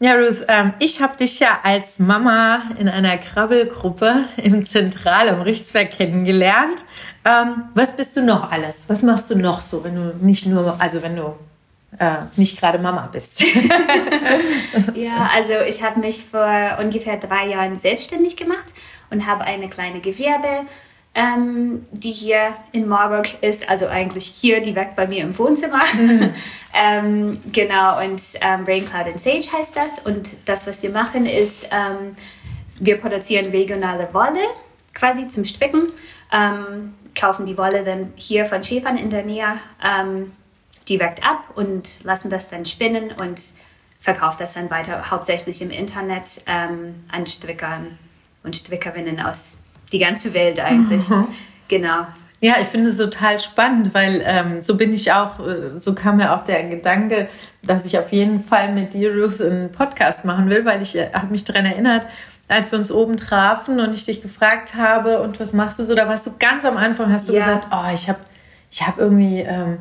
Ja, 0.01 0.13
Ruth, 0.13 0.45
ähm, 0.47 0.71
ich 0.79 1.01
habe 1.01 1.17
dich 1.17 1.41
ja 1.41 1.59
als 1.61 1.99
Mama 1.99 2.61
in 2.79 2.87
einer 2.87 3.17
Krabbelgruppe 3.17 4.23
im 4.37 4.65
Zentral 4.65 5.27
am 5.27 5.41
Richtsberg 5.41 5.91
kennengelernt. 5.91 6.85
Ähm, 7.25 7.63
was 7.75 7.97
bist 7.97 8.15
du 8.15 8.21
noch 8.21 8.49
alles? 8.49 8.85
Was 8.87 9.01
machst 9.01 9.29
du 9.29 9.35
noch 9.35 9.59
so, 9.59 9.83
wenn 9.83 9.95
du 9.95 10.15
nicht 10.21 10.45
nur, 10.45 10.79
also 10.79 11.03
wenn 11.03 11.17
du 11.17 11.35
äh, 11.97 12.17
nicht 12.35 12.59
gerade 12.59 12.79
Mama 12.79 13.09
bist? 13.11 13.41
ja, 14.95 15.29
also 15.33 15.53
ich 15.67 15.83
habe 15.83 15.99
mich 15.99 16.25
vor 16.25 16.77
ungefähr 16.79 17.17
drei 17.17 17.47
Jahren 17.47 17.75
selbstständig 17.75 18.37
gemacht 18.37 18.65
und 19.09 19.25
habe 19.25 19.43
eine 19.43 19.69
kleine 19.69 19.99
Gewerbe 19.99 20.65
ähm, 21.15 21.85
die 21.91 22.11
hier 22.11 22.55
in 22.71 22.87
Marburg 22.87 23.41
ist, 23.41 23.67
also 23.67 23.87
eigentlich 23.87 24.25
hier 24.25 24.61
direkt 24.61 24.95
bei 24.95 25.07
mir 25.07 25.23
im 25.23 25.37
Wohnzimmer. 25.37 25.81
Mhm. 25.93 26.33
ähm, 26.73 27.39
genau, 27.51 27.99
und 28.03 28.21
ähm, 28.41 28.63
Rain 28.65 28.85
Cloud 28.85 29.07
and 29.07 29.19
Sage 29.19 29.47
heißt 29.51 29.75
das. 29.75 29.99
Und 29.99 30.35
das, 30.45 30.67
was 30.67 30.83
wir 30.83 30.91
machen, 30.91 31.25
ist, 31.25 31.67
ähm, 31.71 32.15
wir 32.79 32.97
produzieren 32.97 33.47
regionale 33.47 34.07
Wolle 34.13 34.39
quasi 34.93 35.27
zum 35.27 35.45
Stricken, 35.45 35.87
ähm, 36.31 36.93
kaufen 37.19 37.45
die 37.45 37.57
Wolle 37.57 37.83
dann 37.83 38.13
hier 38.15 38.45
von 38.45 38.63
Schäfern 38.63 38.97
in 38.97 39.09
der 39.09 39.23
Nähe 39.23 39.59
ähm, 39.83 40.31
direkt 40.89 41.25
ab 41.25 41.43
und 41.55 42.03
lassen 42.03 42.29
das 42.29 42.49
dann 42.49 42.65
spinnen 42.65 43.11
und 43.11 43.39
verkaufen 43.99 44.37
das 44.39 44.53
dann 44.53 44.69
weiter, 44.69 45.11
hauptsächlich 45.11 45.61
im 45.61 45.71
Internet 45.71 46.41
an 46.45 47.27
Strickern 47.27 47.97
und 48.43 48.55
Strickerinnen 48.55 49.19
aus 49.19 49.55
die 49.91 49.99
ganze 49.99 50.33
Welt 50.33 50.59
eigentlich. 50.59 51.09
Mhm. 51.09 51.27
Genau. 51.67 52.07
Ja, 52.41 52.53
ich 52.61 52.67
finde 52.67 52.89
es 52.89 52.97
total 52.97 53.39
spannend, 53.39 53.93
weil 53.93 54.23
ähm, 54.25 54.61
so 54.61 54.77
bin 54.77 54.93
ich 54.93 55.11
auch, 55.11 55.45
äh, 55.45 55.77
so 55.77 55.93
kam 55.93 56.17
mir 56.17 56.33
auch 56.33 56.45
der 56.45 56.63
Gedanke, 56.63 57.27
dass 57.61 57.85
ich 57.85 57.99
auf 57.99 58.13
jeden 58.13 58.41
Fall 58.41 58.73
mit 58.73 58.93
dir, 58.93 59.13
Ruth, 59.13 59.41
einen 59.41 59.71
Podcast 59.73 60.23
machen 60.23 60.49
will, 60.49 60.63
weil 60.63 60.81
ich 60.81 60.95
äh, 60.95 61.11
habe 61.11 61.27
mich 61.27 61.43
daran 61.43 61.65
erinnert, 61.65 62.05
als 62.47 62.71
wir 62.71 62.79
uns 62.79 62.93
oben 62.93 63.17
trafen 63.17 63.81
und 63.81 63.93
ich 63.93 64.05
dich 64.05 64.21
gefragt 64.21 64.75
habe, 64.75 65.21
und 65.21 65.39
was 65.39 65.51
machst 65.51 65.79
du 65.79 65.83
so, 65.83 65.95
da 65.95 66.07
warst 66.07 66.27
du 66.27 66.31
ganz 66.39 66.63
am 66.63 66.77
Anfang, 66.77 67.11
hast 67.11 67.27
du 67.27 67.33
ja. 67.33 67.39
gesagt, 67.39 67.67
oh, 67.71 67.93
ich 67.93 68.07
habe 68.07 68.19
ich 68.71 68.87
hab 68.87 68.97
irgendwie... 68.97 69.41
Ähm, 69.41 69.73
äh, 69.73 69.77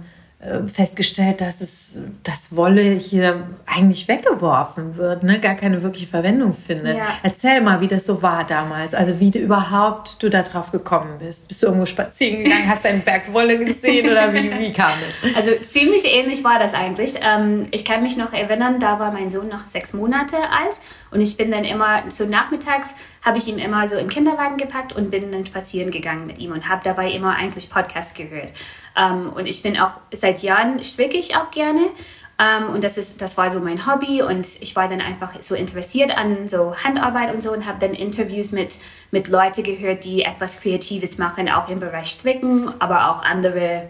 festgestellt, 0.73 1.41
dass 1.41 1.61
es 1.61 2.01
das 2.23 2.55
Wolle 2.55 2.93
hier 2.93 3.49
eigentlich 3.67 4.07
weggeworfen 4.07 4.97
wird, 4.97 5.25
ne? 5.25 5.41
gar 5.41 5.57
keine 5.57 5.83
wirkliche 5.83 6.07
Verwendung 6.07 6.55
findet. 6.55 6.97
Ja. 6.97 7.09
Erzähl 7.25 7.61
mal, 7.61 7.81
wie 7.81 7.89
das 7.89 8.07
so 8.07 8.23
war 8.23 8.45
damals, 8.45 8.95
also 8.95 9.19
wie 9.19 9.31
du 9.31 9.41
überhaupt 9.41 10.23
du 10.23 10.31
da 10.31 10.43
drauf 10.43 10.71
gekommen 10.71 11.19
bist. 11.19 11.49
Bist 11.49 11.61
du 11.63 11.67
irgendwo 11.67 11.87
spazieren 11.87 12.45
gegangen, 12.45 12.69
hast 12.69 12.87
einen 12.87 13.03
Berg 13.03 13.33
Wolle 13.33 13.59
gesehen 13.59 14.09
oder 14.09 14.33
wie, 14.33 14.49
wie 14.61 14.73
kam 14.73 14.93
es? 15.09 15.37
Also 15.37 15.51
ziemlich 15.65 16.05
ähnlich 16.05 16.45
war 16.45 16.61
das 16.61 16.73
eigentlich. 16.73 17.15
Ähm, 17.21 17.67
ich 17.73 17.85
kann 17.85 18.05
mich 18.05 18.17
noch 18.17 18.33
erinnern, 18.33 18.79
da 18.79 19.01
war 19.01 19.11
mein 19.11 19.31
Sohn 19.31 19.49
noch 19.49 19.69
sechs 19.69 19.93
Monate 19.93 20.37
alt 20.37 20.81
und 21.11 21.21
ich 21.21 21.37
bin 21.37 21.51
dann 21.51 21.65
immer 21.65 22.09
so 22.11 22.27
nachmittags 22.27 22.95
habe 23.23 23.39
ich 23.39 23.49
ihn 23.49 23.59
immer 23.59 23.89
so 23.89 23.97
im 23.97 24.09
Kinderwagen 24.09 24.57
gepackt 24.57 24.93
und 24.93 25.11
bin 25.11 25.31
dann 25.31 25.45
spazieren 25.45 25.91
gegangen 25.91 26.27
mit 26.27 26.39
ihm 26.39 26.53
und 26.53 26.69
habe 26.69 26.81
dabei 26.85 27.11
immer 27.11 27.35
eigentlich 27.35 27.69
Podcasts 27.69 28.15
gehört. 28.15 28.53
Ähm, 28.99 29.33
und 29.33 29.47
ich 29.47 29.63
bin 29.63 29.79
auch 29.79 29.93
seit 30.13 30.43
Jahren 30.43 30.83
stricke 30.83 31.17
ich 31.17 31.37
auch 31.37 31.51
gerne. 31.51 31.89
Um, 32.41 32.47
ähm, 32.47 32.75
und 32.75 32.85
das, 32.85 32.99
ist, 32.99 33.21
das 33.21 33.37
war 33.37 33.51
so 33.51 33.59
mein 33.59 33.85
Hobby 33.85 34.23
und 34.23 34.47
ich 34.61 34.77
war 34.77 34.89
dann 34.89 35.01
einfach 35.01 35.33
so 35.41 35.57
interessiert 35.57 36.17
an 36.17 36.47
so 36.47 36.77
Handarbeit 36.77 37.35
und 37.35 37.43
so 37.43 37.53
und 37.53 37.67
habe 37.67 37.81
dann 37.81 37.95
Interviews 37.95 38.53
mit, 38.53 38.79
mit 39.11 39.27
Leuten 39.27 39.65
gehört, 39.65 40.05
die 40.05 40.23
etwas 40.23 40.61
Kreatives 40.61 41.19
machen, 41.19 41.49
auch 41.49 41.69
im 41.69 41.81
Bereich 41.81 42.11
Stricken, 42.11 42.81
aber 42.81 43.11
auch 43.11 43.25
andere 43.25 43.89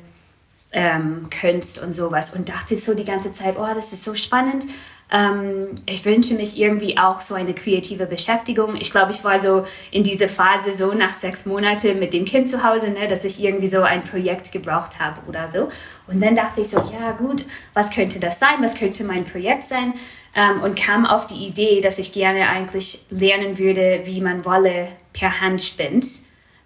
ähm, 0.72 1.28
Kunst 1.28 1.78
und 1.82 1.92
sowas 1.92 2.32
und 2.34 2.48
dachte 2.48 2.78
so 2.78 2.94
die 2.94 3.04
ganze 3.04 3.32
Zeit, 3.32 3.56
oh, 3.58 3.74
das 3.74 3.92
ist 3.92 4.04
so 4.04 4.14
spannend. 4.14 4.64
Ähm, 5.10 5.80
ich 5.86 6.04
wünsche 6.04 6.34
mich 6.34 6.58
irgendwie 6.58 6.98
auch 6.98 7.20
so 7.20 7.34
eine 7.34 7.54
kreative 7.54 8.06
Beschäftigung. 8.06 8.76
Ich 8.76 8.90
glaube, 8.90 9.10
ich 9.10 9.24
war 9.24 9.40
so 9.40 9.64
in 9.90 10.02
dieser 10.02 10.28
Phase 10.28 10.74
so 10.74 10.92
nach 10.92 11.14
sechs 11.14 11.46
Monaten 11.46 11.98
mit 11.98 12.12
dem 12.12 12.26
Kind 12.26 12.50
zu 12.50 12.62
Hause, 12.62 12.90
ne, 12.90 13.08
dass 13.08 13.24
ich 13.24 13.42
irgendwie 13.42 13.68
so 13.68 13.80
ein 13.80 14.04
Projekt 14.04 14.52
gebraucht 14.52 15.00
habe 15.00 15.20
oder 15.26 15.48
so. 15.50 15.70
Und 16.06 16.22
dann 16.22 16.34
dachte 16.34 16.60
ich 16.60 16.68
so, 16.68 16.76
ja 16.76 17.12
gut, 17.12 17.44
was 17.72 17.90
könnte 17.90 18.20
das 18.20 18.38
sein? 18.38 18.56
Was 18.60 18.74
könnte 18.74 19.04
mein 19.04 19.24
Projekt 19.24 19.64
sein? 19.64 19.94
Ähm, 20.34 20.62
und 20.62 20.78
kam 20.78 21.06
auf 21.06 21.26
die 21.26 21.46
Idee, 21.46 21.80
dass 21.80 21.98
ich 21.98 22.12
gerne 22.12 22.48
eigentlich 22.48 23.04
lernen 23.08 23.58
würde, 23.58 24.02
wie 24.04 24.20
man 24.20 24.44
Wolle 24.44 24.88
per 25.14 25.40
Hand 25.40 25.62
spinnt. 25.62 26.06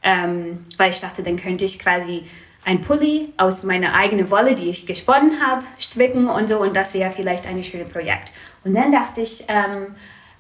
Ähm, 0.03 0.65
weil 0.79 0.91
ich 0.91 1.01
dachte, 1.01 1.23
dann 1.23 1.37
könnte 1.37 1.65
ich 1.65 1.79
quasi 1.79 2.25
ein 2.65 2.81
Pulli 2.83 3.33
aus 3.37 3.63
meiner 3.63 3.95
eigenen 3.95 4.31
Wolle, 4.31 4.55
die 4.55 4.71
ich 4.71 4.87
gesponnen 4.87 5.41
habe, 5.45 5.65
stricken 5.79 6.29
und 6.29 6.49
so. 6.49 6.59
Und 6.61 6.77
das 6.77 6.95
wäre 6.95 7.11
vielleicht 7.11 7.47
ein 7.47 7.63
schönes 7.65 7.89
Projekt. 7.89 8.33
Und 8.65 8.75
dann 8.75 8.93
dachte 8.93 9.21
ich, 9.21 9.45
ähm, 9.49 9.95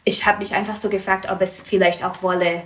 ich 0.04 0.26
habe 0.26 0.38
mich 0.38 0.54
einfach 0.54 0.76
so 0.76 0.88
gefragt, 0.88 1.28
ob 1.30 1.40
es 1.42 1.60
vielleicht 1.60 2.04
auch 2.04 2.22
Wolle 2.22 2.62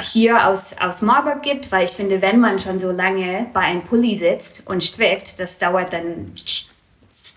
hier 0.00 0.46
aus, 0.46 0.76
aus 0.78 1.02
Marburg 1.02 1.42
gibt, 1.42 1.72
weil 1.72 1.84
ich 1.84 1.90
finde, 1.90 2.22
wenn 2.22 2.38
man 2.38 2.58
schon 2.58 2.78
so 2.78 2.92
lange 2.92 3.46
bei 3.52 3.60
einem 3.60 3.82
Pulli 3.82 4.14
sitzt 4.14 4.66
und 4.66 4.82
strickt, 4.82 5.40
das 5.40 5.58
dauert 5.58 5.92
dann 5.92 6.32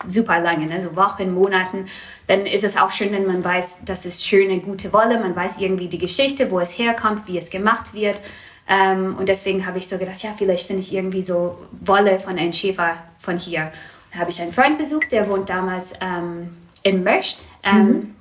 super 0.07 0.39
lange, 0.39 0.67
ne? 0.67 0.81
so 0.81 0.95
Wochen, 0.95 1.33
Monaten, 1.33 1.85
dann 2.27 2.45
ist 2.45 2.63
es 2.63 2.77
auch 2.77 2.91
schön, 2.91 3.11
wenn 3.11 3.25
man 3.25 3.43
weiß, 3.43 3.81
das 3.85 4.05
ist 4.05 4.25
schöne, 4.25 4.59
gute 4.59 4.93
Wolle, 4.93 5.19
man 5.19 5.35
weiß 5.35 5.59
irgendwie 5.59 5.87
die 5.87 5.97
Geschichte, 5.97 6.49
wo 6.51 6.59
es 6.59 6.77
herkommt, 6.77 7.27
wie 7.27 7.37
es 7.37 7.49
gemacht 7.49 7.93
wird. 7.93 8.21
Ähm, 8.71 9.17
und 9.17 9.27
deswegen 9.27 9.65
habe 9.65 9.79
ich 9.79 9.89
so 9.89 9.97
gedacht, 9.97 10.23
ja, 10.23 10.29
vielleicht 10.37 10.67
finde 10.67 10.81
ich 10.81 10.93
irgendwie 10.93 11.21
so 11.21 11.57
Wolle 11.81 12.19
von 12.19 12.37
einem 12.37 12.53
Schäfer 12.53 12.95
von 13.19 13.37
hier. 13.37 13.69
Da 14.13 14.19
habe 14.19 14.29
ich 14.29 14.41
einen 14.41 14.53
Freund 14.53 14.77
besucht, 14.77 15.11
der 15.11 15.27
wohnt 15.27 15.49
damals 15.49 15.93
ähm, 15.99 16.55
in 16.81 17.03
Mörscht. 17.03 17.39
Ähm, 17.63 17.85
mhm. 17.85 18.15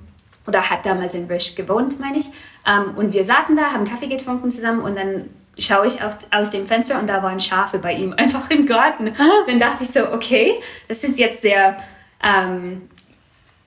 Oder 0.45 0.69
hat 0.69 0.85
damals 0.85 1.15
in 1.15 1.27
Mörscht 1.27 1.55
gewohnt, 1.55 2.01
meine 2.01 2.17
ich. 2.17 2.25
Ähm, 2.67 2.97
und 2.97 3.13
wir 3.13 3.23
saßen 3.23 3.55
da, 3.55 3.71
haben 3.71 3.85
Kaffee 3.85 4.07
getrunken 4.07 4.51
zusammen 4.51 4.81
und 4.81 4.97
dann 4.97 5.29
schaue 5.57 5.87
ich 5.87 6.03
auf, 6.03 6.17
aus 6.31 6.49
dem 6.49 6.67
Fenster 6.67 6.99
und 6.99 7.07
da 7.07 7.23
waren 7.23 7.39
Schafe 7.39 7.79
bei 7.79 7.93
ihm, 7.93 8.13
einfach 8.17 8.49
im 8.49 8.65
Garten. 8.65 9.13
Ah. 9.17 9.45
Dann 9.47 9.59
dachte 9.59 9.83
ich 9.83 9.89
so, 9.89 10.11
okay, 10.11 10.55
das 10.89 11.01
ist 11.05 11.17
jetzt 11.17 11.43
sehr, 11.43 11.77
ähm, 12.21 12.89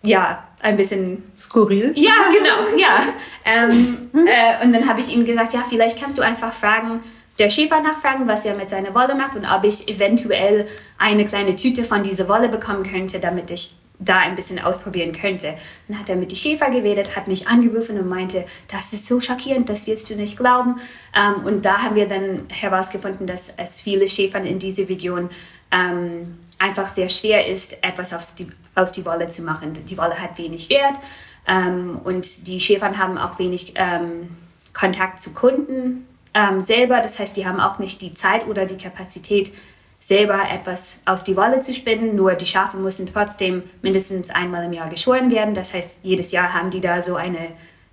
ja, 0.02 0.44
ein 0.64 0.78
bisschen 0.78 1.22
skurril. 1.38 1.92
Ja, 1.94 2.12
genau, 2.32 2.76
ja. 2.78 3.00
Ähm, 3.44 4.10
äh, 4.26 4.64
und 4.64 4.72
dann 4.72 4.88
habe 4.88 4.98
ich 4.98 5.14
ihm 5.14 5.26
gesagt, 5.26 5.52
ja, 5.52 5.62
vielleicht 5.68 6.00
kannst 6.00 6.16
du 6.16 6.22
einfach 6.22 6.54
fragen, 6.54 7.02
der 7.38 7.50
Schäfer 7.50 7.80
nachfragen, 7.82 8.26
was 8.26 8.46
er 8.46 8.56
mit 8.56 8.70
seiner 8.70 8.94
Wolle 8.94 9.14
macht 9.14 9.36
und 9.36 9.44
ob 9.44 9.64
ich 9.64 9.86
eventuell 9.88 10.66
eine 10.96 11.26
kleine 11.26 11.54
Tüte 11.54 11.84
von 11.84 12.02
dieser 12.02 12.28
Wolle 12.28 12.48
bekommen 12.48 12.82
könnte, 12.82 13.20
damit 13.20 13.50
ich 13.50 13.74
da 13.98 14.18
ein 14.18 14.36
bisschen 14.36 14.58
ausprobieren 14.58 15.12
könnte. 15.12 15.54
Dann 15.86 15.98
hat 15.98 16.08
er 16.08 16.16
mit 16.16 16.32
die 16.32 16.36
Schäfer 16.36 16.70
geredet, 16.70 17.14
hat 17.14 17.28
mich 17.28 17.46
angerufen 17.46 17.98
und 17.98 18.08
meinte, 18.08 18.46
das 18.72 18.92
ist 18.92 19.06
so 19.06 19.20
schockierend, 19.20 19.68
das 19.68 19.86
wirst 19.86 20.08
du 20.08 20.16
nicht 20.16 20.38
glauben. 20.38 20.80
Ähm, 21.14 21.44
und 21.44 21.64
da 21.64 21.82
haben 21.82 21.94
wir 21.94 22.08
dann 22.08 22.46
herausgefunden, 22.48 23.26
dass 23.26 23.52
es 23.56 23.82
viele 23.82 24.08
Schäfern 24.08 24.46
in 24.46 24.58
dieser 24.58 24.88
Region 24.88 25.28
ähm, 25.70 26.38
einfach 26.58 26.88
sehr 26.88 27.08
schwer 27.08 27.46
ist, 27.46 27.76
etwas 27.82 28.14
aus 28.14 28.34
die, 28.34 28.48
aus 28.74 28.92
die 28.92 29.04
Wolle 29.04 29.28
zu 29.28 29.42
machen. 29.42 29.72
Die 29.72 29.98
Wolle 29.98 30.20
hat 30.20 30.38
wenig 30.38 30.70
Wert 30.70 30.98
ähm, 31.46 32.00
und 32.04 32.46
die 32.46 32.60
Schäfer 32.60 32.96
haben 32.98 33.18
auch 33.18 33.38
wenig 33.38 33.74
ähm, 33.76 34.36
Kontakt 34.72 35.20
zu 35.20 35.32
Kunden 35.32 36.06
ähm, 36.34 36.60
selber. 36.60 37.00
Das 37.00 37.18
heißt, 37.18 37.36
die 37.36 37.46
haben 37.46 37.60
auch 37.60 37.78
nicht 37.78 38.00
die 38.00 38.12
Zeit 38.12 38.46
oder 38.46 38.66
die 38.66 38.76
Kapazität, 38.76 39.52
selber 40.00 40.38
etwas 40.52 40.98
aus 41.06 41.24
die 41.24 41.34
Wolle 41.34 41.60
zu 41.60 41.72
spinnen. 41.72 42.14
Nur 42.14 42.34
die 42.34 42.44
Schafe 42.44 42.76
müssen 42.76 43.06
trotzdem 43.06 43.62
mindestens 43.80 44.28
einmal 44.28 44.64
im 44.64 44.74
Jahr 44.74 44.90
geschoren 44.90 45.30
werden. 45.30 45.54
Das 45.54 45.72
heißt, 45.72 46.00
jedes 46.02 46.30
Jahr 46.30 46.52
haben 46.52 46.70
die 46.70 46.82
da 46.82 47.00
so 47.00 47.16
eine 47.16 47.38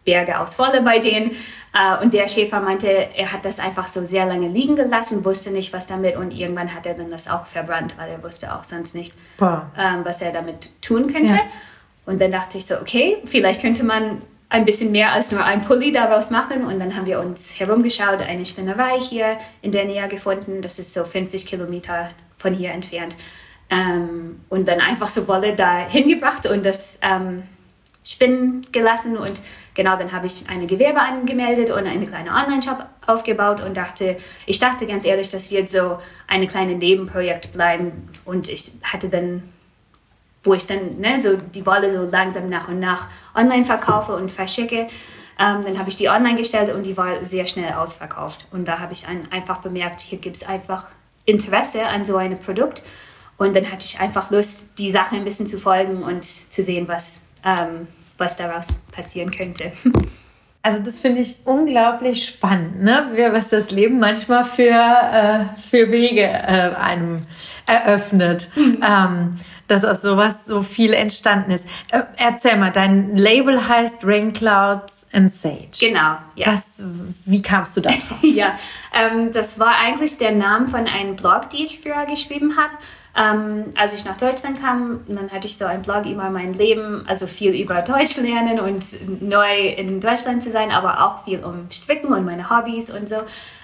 Berge 0.03 0.39
aus 0.39 0.57
Wolle 0.59 0.81
bei 0.81 0.99
denen. 0.99 1.31
Äh, 1.73 2.03
und 2.03 2.13
der 2.13 2.27
Schäfer 2.27 2.59
meinte, 2.59 2.87
er 2.87 3.31
hat 3.31 3.45
das 3.45 3.59
einfach 3.59 3.87
so 3.87 4.05
sehr 4.05 4.25
lange 4.25 4.47
liegen 4.47 4.75
gelassen, 4.75 5.23
wusste 5.23 5.51
nicht, 5.51 5.73
was 5.73 5.85
damit. 5.85 6.15
Und 6.15 6.31
irgendwann 6.31 6.73
hat 6.73 6.85
er 6.85 6.93
dann 6.93 7.11
das 7.11 7.29
auch 7.29 7.45
verbrannt, 7.45 7.97
weil 7.97 8.09
er 8.09 8.23
wusste 8.23 8.53
auch 8.53 8.63
sonst 8.63 8.95
nicht, 8.95 9.13
ähm, 9.77 10.01
was 10.03 10.21
er 10.21 10.31
damit 10.31 10.69
tun 10.81 11.11
könnte. 11.11 11.35
Ja. 11.35 11.41
Und 12.05 12.19
dann 12.19 12.31
dachte 12.31 12.57
ich 12.57 12.65
so, 12.65 12.75
okay, 12.75 13.17
vielleicht 13.25 13.61
könnte 13.61 13.83
man 13.83 14.21
ein 14.49 14.65
bisschen 14.65 14.91
mehr 14.91 15.13
als 15.13 15.31
nur 15.31 15.43
ein 15.45 15.61
Pulli 15.61 15.91
daraus 15.91 16.29
machen. 16.29 16.65
Und 16.65 16.79
dann 16.79 16.95
haben 16.95 17.05
wir 17.05 17.19
uns 17.21 17.57
herumgeschaut, 17.57 18.19
eine 18.19 18.45
Spinnerei 18.45 18.99
hier 18.99 19.37
in 19.61 19.71
der 19.71 19.85
Nähe 19.85 20.07
gefunden. 20.09 20.61
Das 20.61 20.77
ist 20.77 20.93
so 20.93 21.05
50 21.05 21.45
Kilometer 21.45 22.09
von 22.37 22.53
hier 22.53 22.71
entfernt. 22.71 23.15
Ähm, 23.69 24.41
und 24.49 24.67
dann 24.67 24.81
einfach 24.81 25.07
so 25.07 25.27
Wolle 25.29 25.55
da 25.55 25.87
hingebracht 25.87 26.45
und 26.47 26.65
das 26.65 26.97
ähm, 27.01 27.43
spinnen 28.03 28.65
gelassen. 28.73 29.15
Und 29.15 29.41
genau, 29.73 29.97
dann 29.97 30.11
habe 30.11 30.27
ich 30.27 30.49
eine 30.49 30.67
Gewerbe 30.67 31.01
angemeldet 31.01 31.69
und 31.69 31.87
eine 31.87 32.05
kleine 32.05 32.31
Online-Shop 32.31 32.85
aufgebaut 33.07 33.61
und 33.61 33.77
dachte, 33.77 34.17
ich 34.45 34.59
dachte 34.59 34.87
ganz 34.87 35.05
ehrlich, 35.05 35.29
das 35.29 35.51
wird 35.51 35.69
so 35.69 35.99
eine 36.27 36.47
kleine 36.47 36.75
Nebenprojekt 36.75 37.53
bleiben. 37.53 38.09
Und 38.25 38.49
ich 38.49 38.71
hatte 38.83 39.09
dann 39.09 39.43
wo 40.43 40.53
ich 40.53 40.65
dann 40.65 40.99
ne, 40.99 41.21
so 41.21 41.35
die 41.35 41.65
Wolle 41.65 41.89
so 41.89 42.03
langsam 42.09 42.49
nach 42.49 42.67
und 42.67 42.79
nach 42.79 43.07
online 43.35 43.65
verkaufe 43.65 44.15
und 44.15 44.31
verschicke. 44.31 44.87
Ähm, 45.39 45.61
dann 45.63 45.77
habe 45.77 45.89
ich 45.89 45.97
die 45.97 46.09
online 46.09 46.35
gestellt 46.35 46.73
und 46.73 46.83
die 46.83 46.97
war 46.97 47.23
sehr 47.23 47.47
schnell 47.47 47.73
ausverkauft. 47.73 48.47
Und 48.51 48.67
da 48.67 48.79
habe 48.79 48.93
ich 48.93 49.07
ein, 49.07 49.31
einfach 49.31 49.59
bemerkt, 49.59 50.01
hier 50.01 50.19
gibt 50.19 50.37
es 50.37 50.43
einfach 50.43 50.87
Interesse 51.25 51.85
an 51.85 52.05
so 52.05 52.17
einem 52.17 52.39
Produkt. 52.39 52.83
Und 53.37 53.55
dann 53.55 53.71
hatte 53.71 53.85
ich 53.85 53.99
einfach 53.99 54.29
Lust, 54.29 54.67
die 54.77 54.91
Sache 54.91 55.15
ein 55.15 55.23
bisschen 55.23 55.47
zu 55.47 55.59
folgen 55.59 56.03
und 56.03 56.23
zu 56.23 56.63
sehen, 56.63 56.87
was, 56.87 57.19
ähm, 57.43 57.87
was 58.21 58.37
daraus 58.37 58.79
passieren 58.91 59.31
könnte. 59.31 59.73
Also 60.63 60.77
das 60.77 60.99
finde 60.99 61.21
ich 61.21 61.37
unglaublich 61.45 62.23
spannend, 62.23 62.83
ne? 62.83 63.07
was 63.31 63.49
das 63.49 63.71
Leben 63.71 63.97
manchmal 63.97 64.45
für, 64.45 64.69
äh, 64.69 65.59
für 65.59 65.89
Wege 65.89 66.21
äh, 66.21 66.75
einem 66.75 67.25
eröffnet. 67.65 68.51
Mhm. 68.55 68.77
Ähm, 68.87 69.35
dass 69.71 69.85
aus 69.85 70.01
sowas 70.01 70.45
so 70.45 70.63
viel 70.63 70.93
entstanden 70.93 71.51
ist. 71.51 71.65
Äh, 71.91 72.01
erzähl 72.17 72.57
mal, 72.57 72.71
dein 72.71 73.15
Label 73.15 73.69
heißt 73.69 74.03
Rain 74.03 74.33
Clouds 74.33 75.07
and 75.13 75.33
Sage. 75.33 75.69
Genau, 75.79 76.17
ja. 76.35 76.47
Was, 76.47 76.83
wie 77.25 77.41
kamst 77.41 77.77
du 77.77 77.81
da 77.81 77.91
drauf? 77.91 78.19
ja, 78.21 78.57
ähm, 78.93 79.31
das 79.31 79.59
war 79.59 79.75
eigentlich 79.77 80.17
der 80.17 80.33
Name 80.33 80.67
von 80.67 80.87
einem 80.87 81.15
Blog, 81.15 81.49
den 81.51 81.65
ich 81.65 81.79
früher 81.79 82.05
geschrieben 82.05 82.57
habe. 82.57 82.73
Ähm, 83.13 83.65
als 83.77 83.93
ich 83.93 84.05
nach 84.05 84.15
Deutschland 84.15 84.61
kam, 84.61 85.01
dann 85.07 85.29
hatte 85.31 85.45
ich 85.45 85.57
so 85.57 85.65
einen 85.65 85.81
Blog 85.81 86.05
über 86.05 86.29
mein 86.29 86.53
Leben, 86.53 87.03
also 87.07 87.27
viel 87.27 87.53
über 87.53 87.81
Deutsch 87.81 88.17
lernen 88.17 88.59
und 88.59 88.83
neu 89.21 89.67
in 89.67 89.99
Deutschland 89.99 90.41
zu 90.41 90.51
sein, 90.51 90.71
aber 90.71 91.05
auch 91.05 91.25
viel 91.25 91.43
um 91.43 91.69
Stricken 91.69 92.13
und 92.13 92.23
meine 92.23 92.49
Hobbys 92.49 92.89
und 92.89 93.09
so. 93.09 93.17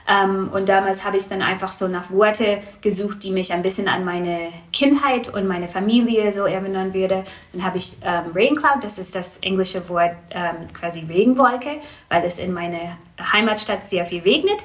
Ähm, 0.10 0.50
und 0.54 0.68
damals 0.68 1.06
habe 1.06 1.16
ich 1.18 1.28
dann 1.30 1.42
einfach 1.42 1.72
so 1.72 1.88
nach 1.88 2.12
Worte 2.12 2.60
gesucht, 2.82 3.24
die 3.24 3.32
mich 3.32 3.54
ein 3.54 3.62
bisschen 3.62 3.88
an 3.88 4.04
meine 4.04 4.50
Kindheit 4.74 5.34
und 5.34 5.48
meine 5.48 5.68
Familie 5.68 6.32
so 6.32 6.46
erinnern 6.46 6.94
würde. 6.94 7.24
Dann 7.54 7.64
habe 7.64 7.78
ich 7.78 7.98
ähm, 8.04 8.32
Rain 8.34 8.56
Cloud, 8.56 8.84
das 8.84 8.98
ist 8.98 9.16
das 9.16 9.38
englische 9.38 9.88
Wort 9.88 10.16
ähm, 10.32 10.72
quasi 10.74 11.06
Regenwolke, 11.08 11.80
weil 12.10 12.24
es 12.24 12.38
in 12.38 12.54
meiner 12.54 12.98
Heimatstadt 13.32 13.90
sehr 13.90 14.06
viel 14.06 14.22
regnet. 14.22 14.60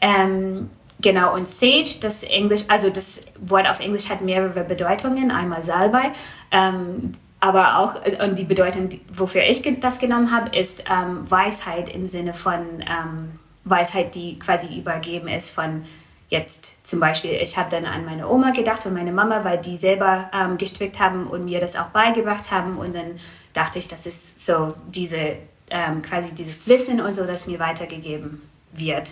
Ähm, 0.00 0.70
Genau, 1.00 1.34
und 1.34 1.48
Sage, 1.48 1.98
das 2.00 2.24
Englisch, 2.24 2.62
also 2.68 2.90
das 2.90 3.22
Wort 3.40 3.68
auf 3.68 3.80
Englisch 3.80 4.10
hat 4.10 4.20
mehrere 4.20 4.64
Bedeutungen. 4.64 5.30
Einmal 5.30 5.62
Salbei, 5.62 6.12
ähm, 6.50 7.12
aber 7.40 7.78
auch, 7.78 8.04
äh, 8.04 8.22
und 8.22 8.38
die 8.38 8.44
Bedeutung, 8.44 8.88
wofür 9.12 9.42
ich 9.44 9.62
das 9.80 9.98
genommen 9.98 10.30
habe, 10.30 10.56
ist 10.56 10.84
ähm, 10.90 11.30
Weisheit 11.30 11.88
im 11.88 12.06
Sinne 12.06 12.34
von 12.34 12.60
ähm, 12.80 13.38
Weisheit, 13.64 14.14
die 14.14 14.38
quasi 14.38 14.78
übergeben 14.78 15.28
ist 15.28 15.50
von 15.50 15.84
jetzt 16.28 16.86
zum 16.86 17.00
Beispiel, 17.00 17.32
ich 17.32 17.58
habe 17.58 17.70
dann 17.70 17.84
an 17.84 18.04
meine 18.04 18.28
Oma 18.28 18.52
gedacht 18.52 18.86
und 18.86 18.94
meine 18.94 19.12
Mama, 19.12 19.44
weil 19.44 19.58
die 19.58 19.76
selber 19.76 20.30
ähm, 20.32 20.58
gestrickt 20.58 20.98
haben 20.98 21.26
und 21.26 21.44
mir 21.44 21.60
das 21.60 21.76
auch 21.76 21.88
beigebracht 21.88 22.50
haben. 22.52 22.76
Und 22.76 22.94
dann 22.94 23.18
dachte 23.52 23.80
ich, 23.80 23.88
das 23.88 24.06
ist 24.06 24.44
so 24.44 24.74
diese, 24.88 25.36
ähm, 25.70 26.02
quasi 26.02 26.32
dieses 26.32 26.68
Wissen 26.68 27.00
und 27.00 27.14
so, 27.14 27.26
das 27.26 27.48
mir 27.48 27.58
weitergegeben 27.58 28.42
wird. 28.72 29.10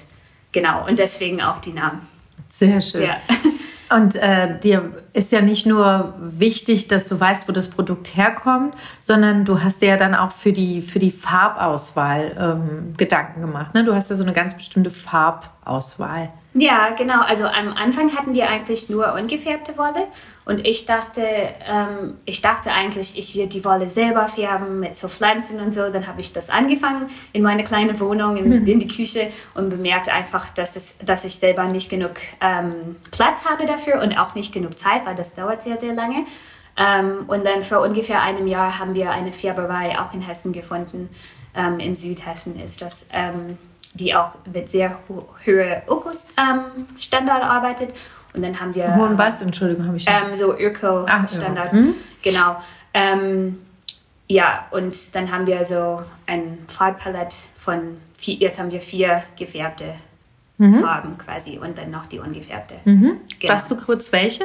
Genau, 0.59 0.87
und 0.87 0.99
deswegen 0.99 1.41
auch 1.41 1.59
die 1.59 1.73
Namen. 1.73 2.01
Sehr 2.49 2.81
schön. 2.81 3.03
Ja. 3.03 3.17
Und 3.91 4.17
äh, 4.17 4.59
dir 4.59 4.93
ist 5.15 5.33
ja 5.33 5.41
nicht 5.41 5.65
nur 5.65 6.13
wichtig, 6.21 6.89
dass 6.89 7.07
du 7.07 7.19
weißt, 7.19 7.49
wo 7.49 7.53
das 7.53 7.71
Produkt 7.71 8.15
herkommt, 8.17 8.75
sondern 9.01 9.47
du 9.47 9.63
hast 9.63 9.81
dir 9.81 9.89
ja 9.89 9.97
dann 9.97 10.15
auch 10.15 10.31
für 10.33 10.53
die, 10.53 10.83
für 10.83 10.99
die 10.99 11.11
Farbauswahl 11.11 12.37
ähm, 12.39 12.93
Gedanken 12.99 13.41
gemacht. 13.41 13.73
Ne? 13.73 13.85
Du 13.85 13.95
hast 13.95 14.11
ja 14.11 14.17
so 14.17 14.25
eine 14.25 14.35
ganz 14.35 14.55
bestimmte 14.55 14.91
Farbauswahl. 14.91 16.29
Ja, 16.61 16.91
genau. 16.91 17.21
Also 17.23 17.47
am 17.47 17.69
Anfang 17.69 18.17
hatten 18.17 18.35
wir 18.35 18.49
eigentlich 18.49 18.89
nur 18.91 19.13
ungefärbte 19.15 19.77
Wolle 19.79 20.09
und 20.45 20.67
ich 20.67 20.87
dachte, 20.87 21.23
ähm, 21.23 22.17
ich 22.25 22.41
dachte 22.41 22.73
eigentlich, 22.73 23.19
ich 23.19 23.35
würde 23.37 23.49
die 23.49 23.65
Wolle 23.65 23.89
selber 23.89 24.27
färben 24.29 24.81
mit 24.81 24.99
so 24.99 25.09
Pflanzen 25.09 25.61
und 25.61 25.75
so. 25.75 25.91
Dann 25.91 26.07
habe 26.07 26.21
ich 26.21 26.33
das 26.33 26.51
angefangen 26.51 27.11
in 27.33 27.43
meine 27.43 27.65
kleine 27.65 28.01
Wohnung, 28.01 28.37
in, 28.37 28.49
mhm. 28.49 28.67
in 28.67 28.79
die 28.81 28.89
Küche 28.89 29.31
und 29.55 29.69
bemerkt 29.69 30.09
einfach, 30.09 30.49
dass, 30.51 30.75
es, 30.75 30.99
dass 30.99 31.25
ich 31.25 31.37
selber 31.37 31.65
nicht 31.65 31.91
genug 31.91 32.13
ähm, 32.41 32.97
Platz 33.11 33.45
habe 33.45 33.67
dafür 33.67 34.01
und 34.03 34.17
auch 34.17 34.35
nicht 34.35 34.53
genug 34.53 34.79
Zeit, 34.79 35.07
weil 35.07 35.15
das 35.15 35.35
dauert 35.35 35.63
sehr, 35.63 35.79
sehr 35.79 35.95
lange. 35.95 36.25
Ähm, 36.77 37.25
und 37.29 37.45
dann 37.45 37.63
vor 37.63 37.83
ungefähr 37.83 38.23
einem 38.23 38.47
Jahr 38.47 38.79
haben 38.79 38.95
wir 38.95 39.11
eine 39.11 39.33
Färberei 39.33 39.99
auch 40.01 40.13
in 40.15 40.23
Hessen 40.23 40.53
gefunden. 40.53 41.09
Ähm, 41.55 41.79
in 41.79 41.95
Südhessen 41.95 42.59
ist 42.59 42.83
das 42.83 43.09
ähm, 43.13 43.59
die 43.95 44.15
auch 44.15 44.33
mit 44.53 44.69
sehr 44.69 44.99
ho 45.09 45.29
hoher 45.47 45.83
Öko-Standard 45.89 47.43
ähm, 47.43 47.49
arbeitet. 47.49 47.95
Und 48.35 48.43
dann 48.43 48.61
haben 48.61 48.75
wir. 48.75 48.95
Hohen 48.95 49.17
was? 49.19 49.41
Entschuldigung, 49.41 49.87
habe 49.87 49.97
ich. 49.97 50.07
Ähm, 50.09 50.35
so 50.35 50.57
Öko-Standard. 50.57 51.73
Mhm. 51.73 51.95
Genau. 52.23 52.57
Ähm, 52.95 53.59
ja, 54.29 54.67
und 54.71 55.15
dann 55.15 55.33
haben 55.33 55.47
wir 55.47 55.65
so 55.65 56.03
ein 56.27 56.59
Farbpalett 56.69 57.35
von 57.59 57.95
vier, 58.19 58.35
jetzt 58.37 58.59
haben 58.59 58.71
wir 58.71 58.81
vier 58.81 59.23
gefärbte 59.39 59.95
mhm. 60.59 60.81
Farben 60.81 61.17
quasi 61.17 61.59
und 61.59 61.79
dann 61.79 61.91
noch 61.91 62.07
die 62.07 62.19
ungefärbte. 62.19 62.75
Mhm. 62.85 63.21
Genau. 63.41 63.53
Sagst 63.53 63.71
du 63.71 63.77
kurz 63.77 64.13
welche? 64.13 64.45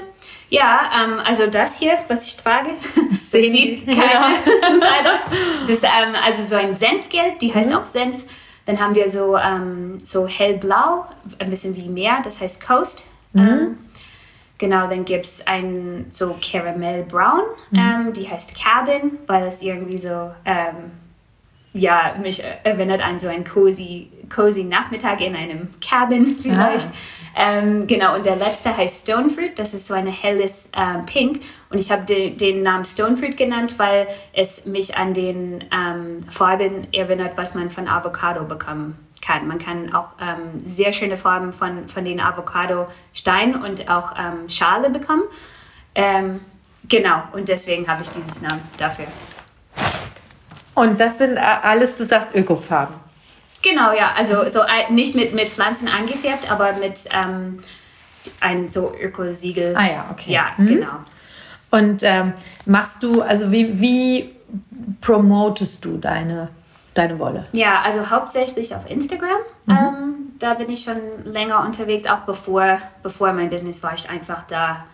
Ja, 0.50 0.90
ähm, 1.04 1.20
also 1.26 1.48
das 1.48 1.78
hier, 1.80 1.98
was 2.08 2.28
ich 2.28 2.38
trage, 2.38 2.70
das 3.10 3.32
sieht 3.32 3.86
keiner. 3.86 4.36
das, 5.68 5.84
ähm, 5.84 6.16
also 6.24 6.44
so 6.44 6.56
ein 6.56 6.76
Senfgelb, 6.76 7.40
die 7.40 7.54
heißt 7.54 7.72
mhm. 7.72 7.78
auch 7.78 7.88
Senf. 7.88 8.24
Dann 8.66 8.80
haben 8.80 8.96
wir 8.96 9.10
so, 9.10 9.38
ähm, 9.38 10.00
so 10.00 10.28
hellblau, 10.28 11.06
ein 11.40 11.50
bisschen 11.50 11.76
wie 11.76 11.90
Meer, 11.90 12.20
das 12.24 12.40
heißt 12.40 12.66
Coast. 12.66 13.06
Mhm. 13.34 13.42
Ähm, 13.42 13.78
genau, 14.58 14.88
dann 14.88 15.04
gibt 15.04 15.26
es 15.26 15.46
ein 15.46 16.06
so 16.10 16.36
Caramel 16.42 17.04
Brown, 17.04 17.44
mhm. 17.72 17.80
ähm, 17.80 18.14
die 18.14 18.30
heißt 18.30 18.56
Cabin, 18.56 19.20
weil 19.28 19.44
es 19.44 19.62
irgendwie 19.62 19.98
so, 19.98 20.32
ähm, 20.46 20.92
ja, 21.74 22.16
mich 22.22 22.42
erinnert 22.64 23.02
an 23.02 23.20
so 23.20 23.28
einen 23.28 23.44
cozy, 23.44 24.10
cozy 24.34 24.64
Nachmittag 24.64 25.22
in 25.22 25.36
einem 25.36 25.70
Cabin 25.82 26.28
vielleicht. 26.28 26.90
Ah. 26.90 26.94
Ähm, 27.36 27.88
genau, 27.88 28.16
und 28.16 28.26
der 28.26 28.36
letzte 28.36 28.76
heißt 28.76 29.08
Stonefruit. 29.08 29.58
Das 29.58 29.74
ist 29.74 29.88
so 29.88 29.94
ein 29.94 30.08
helles 30.08 30.70
ähm, 30.74 31.06
Pink. 31.06 31.42
Und 31.70 31.80
ich 31.80 31.92
habe 31.92 32.04
de, 32.04 32.36
den 32.36 32.62
Namen 32.62 32.86
Stonefruit 32.86 33.38
genannt, 33.38 33.76
weil 33.78 34.08
es 34.34 34.66
mich 34.66 34.96
an 34.96 35.14
den 35.14 35.64
ähm, 35.74 36.26
Farben 36.30 36.88
erinnert, 36.94 37.36
was 37.36 37.56
man 37.56 37.70
von 37.70 37.88
Avocado 37.88 38.44
bekommen 38.44 38.98
kann. 39.22 39.48
Man 39.48 39.58
kann 39.58 39.94
auch 39.96 40.10
ähm, 40.22 40.60
sehr 40.68 40.94
schöne 40.94 41.18
Farben 41.18 41.54
von, 41.54 41.88
von 41.88 42.06
den 42.06 42.20
Avocado-Steinen 42.20 43.64
und 43.64 43.90
auch 43.90 44.12
ähm, 44.18 44.50
Schale 44.50 44.90
bekommen. 44.90 45.24
Ähm, 45.96 46.40
genau, 46.88 47.24
und 47.32 47.48
deswegen 47.48 47.88
habe 47.88 48.04
ich 48.04 48.10
dieses 48.10 48.42
Namen 48.42 48.62
dafür. 48.78 49.06
Und 50.76 51.00
das 51.00 51.20
sind 51.20 51.38
alles, 51.38 51.96
du 51.96 52.06
sagst 52.06 52.30
Ökofarben. 52.36 53.03
Genau, 53.64 53.94
ja. 53.94 54.12
Also 54.16 54.48
so 54.50 54.62
nicht 54.90 55.16
mit, 55.16 55.34
mit 55.34 55.48
Pflanzen 55.50 55.88
angefärbt, 55.88 56.52
aber 56.52 56.74
mit 56.74 57.00
ähm, 57.12 57.60
einem 58.40 58.68
so 58.68 58.94
Ökosiegel. 59.00 59.76
Ah 59.76 59.86
ja, 59.86 60.06
okay. 60.12 60.32
Ja, 60.32 60.46
mhm. 60.58 60.68
genau. 60.68 60.94
Und 61.72 62.04
ähm, 62.04 62.34
machst 62.66 63.02
du, 63.02 63.22
also 63.22 63.52
wie, 63.52 63.80
wie 63.80 64.36
promotest 65.02 65.84
du 65.84 65.98
deine, 65.98 66.50
deine 66.94 67.18
Wolle? 67.18 67.48
Ja, 67.54 67.82
also 67.82 68.12
hauptsächlich 68.12 68.76
auf 68.76 68.88
Instagram. 68.90 69.40
Mhm. 69.66 69.78
Ähm, 69.78 70.14
da 70.38 70.54
bin 70.54 70.70
ich 70.70 70.84
schon 70.84 70.98
länger 71.26 71.62
unterwegs, 71.62 72.06
auch 72.06 72.20
bevor, 72.20 72.80
bevor 73.02 73.34
mein 73.34 73.50
Business 73.50 73.82
war 73.82 73.94
ich 73.94 74.10
einfach 74.10 74.44
da, 74.44 74.86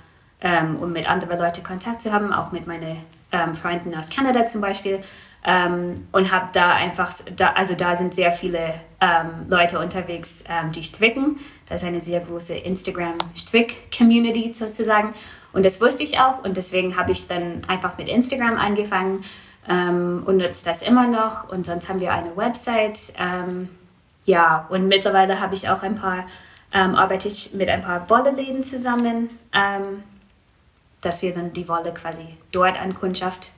ähm, 0.41 0.77
um 0.79 0.93
mit 0.93 1.09
anderen 1.09 1.39
Leuten 1.39 1.63
Kontakt 1.63 2.01
zu 2.01 2.13
haben, 2.13 2.31
auch 2.31 2.51
mit 2.51 2.67
meinen 2.67 2.97
ähm, 3.31 3.55
Freunden 3.55 3.93
aus 3.95 4.09
Kanada 4.09 4.45
zum 4.45 4.61
Beispiel. 4.61 5.03
Ähm, 5.45 6.07
und 6.11 6.31
habe 6.31 6.49
da 6.51 6.73
einfach, 6.73 7.13
da, 7.35 7.53
also 7.53 7.73
da 7.73 7.95
sind 7.95 8.13
sehr 8.13 8.33
viele 8.33 8.73
ähm, 8.99 9.47
Leute 9.47 9.79
unterwegs, 9.79 10.43
ähm, 10.49 10.71
die 10.73 10.83
stricken. 10.83 11.39
Das 11.67 11.81
ist 11.81 11.87
eine 11.87 12.01
sehr 12.01 12.19
große 12.19 12.55
Instagram-Strick-Community 12.55 14.53
sozusagen. 14.53 15.13
Und 15.53 15.65
das 15.65 15.79
wusste 15.79 16.03
ich 16.03 16.19
auch 16.19 16.43
und 16.43 16.57
deswegen 16.57 16.97
habe 16.97 17.11
ich 17.11 17.27
dann 17.27 17.63
einfach 17.67 17.97
mit 17.97 18.09
Instagram 18.09 18.57
angefangen 18.57 19.23
ähm, 19.67 20.23
und 20.25 20.37
nutze 20.37 20.65
das 20.65 20.81
immer 20.81 21.07
noch. 21.07 21.49
Und 21.49 21.65
sonst 21.65 21.87
haben 21.87 22.01
wir 22.01 22.11
eine 22.11 22.35
Website. 22.35 23.13
Ähm, 23.17 23.69
ja, 24.25 24.67
und 24.69 24.87
mittlerweile 24.87 25.39
habe 25.39 25.53
ich 25.55 25.69
auch 25.69 25.83
ein 25.83 25.95
paar, 25.95 26.25
ähm, 26.73 26.95
arbeite 26.95 27.29
ich 27.29 27.53
mit 27.53 27.69
ein 27.69 27.81
paar 27.81 28.09
Wolle-Läden 28.09 28.63
zusammen, 28.63 29.29
dass 31.01 31.21
wir 31.23 31.33
dann 31.33 31.53
die 31.53 31.67
Wolle 31.67 31.93
quasi 31.93 32.37
dort 32.51 32.79
an 32.79 32.93
Kundschaft 32.93 33.53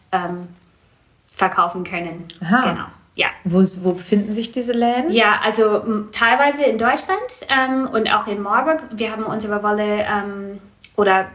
verkaufen 1.36 1.84
können. 1.84 2.28
Aha. 2.42 2.72
Genau. 2.72 2.86
Ja. 3.16 3.28
Wo, 3.44 3.62
wo 3.84 3.94
befinden 3.94 4.32
sich 4.32 4.52
diese 4.52 4.72
Läden? 4.72 5.12
Ja, 5.12 5.40
also 5.44 6.06
teilweise 6.12 6.64
in 6.64 6.78
Deutschland 6.78 7.20
ähm, 7.50 7.88
und 7.92 8.08
auch 8.14 8.28
in 8.28 8.42
Marburg. 8.42 8.82
Wir 8.92 9.12
haben 9.12 9.24
unsere 9.24 9.62
Wolle 9.64 10.06
ähm, 10.08 10.60
oder 10.96 11.28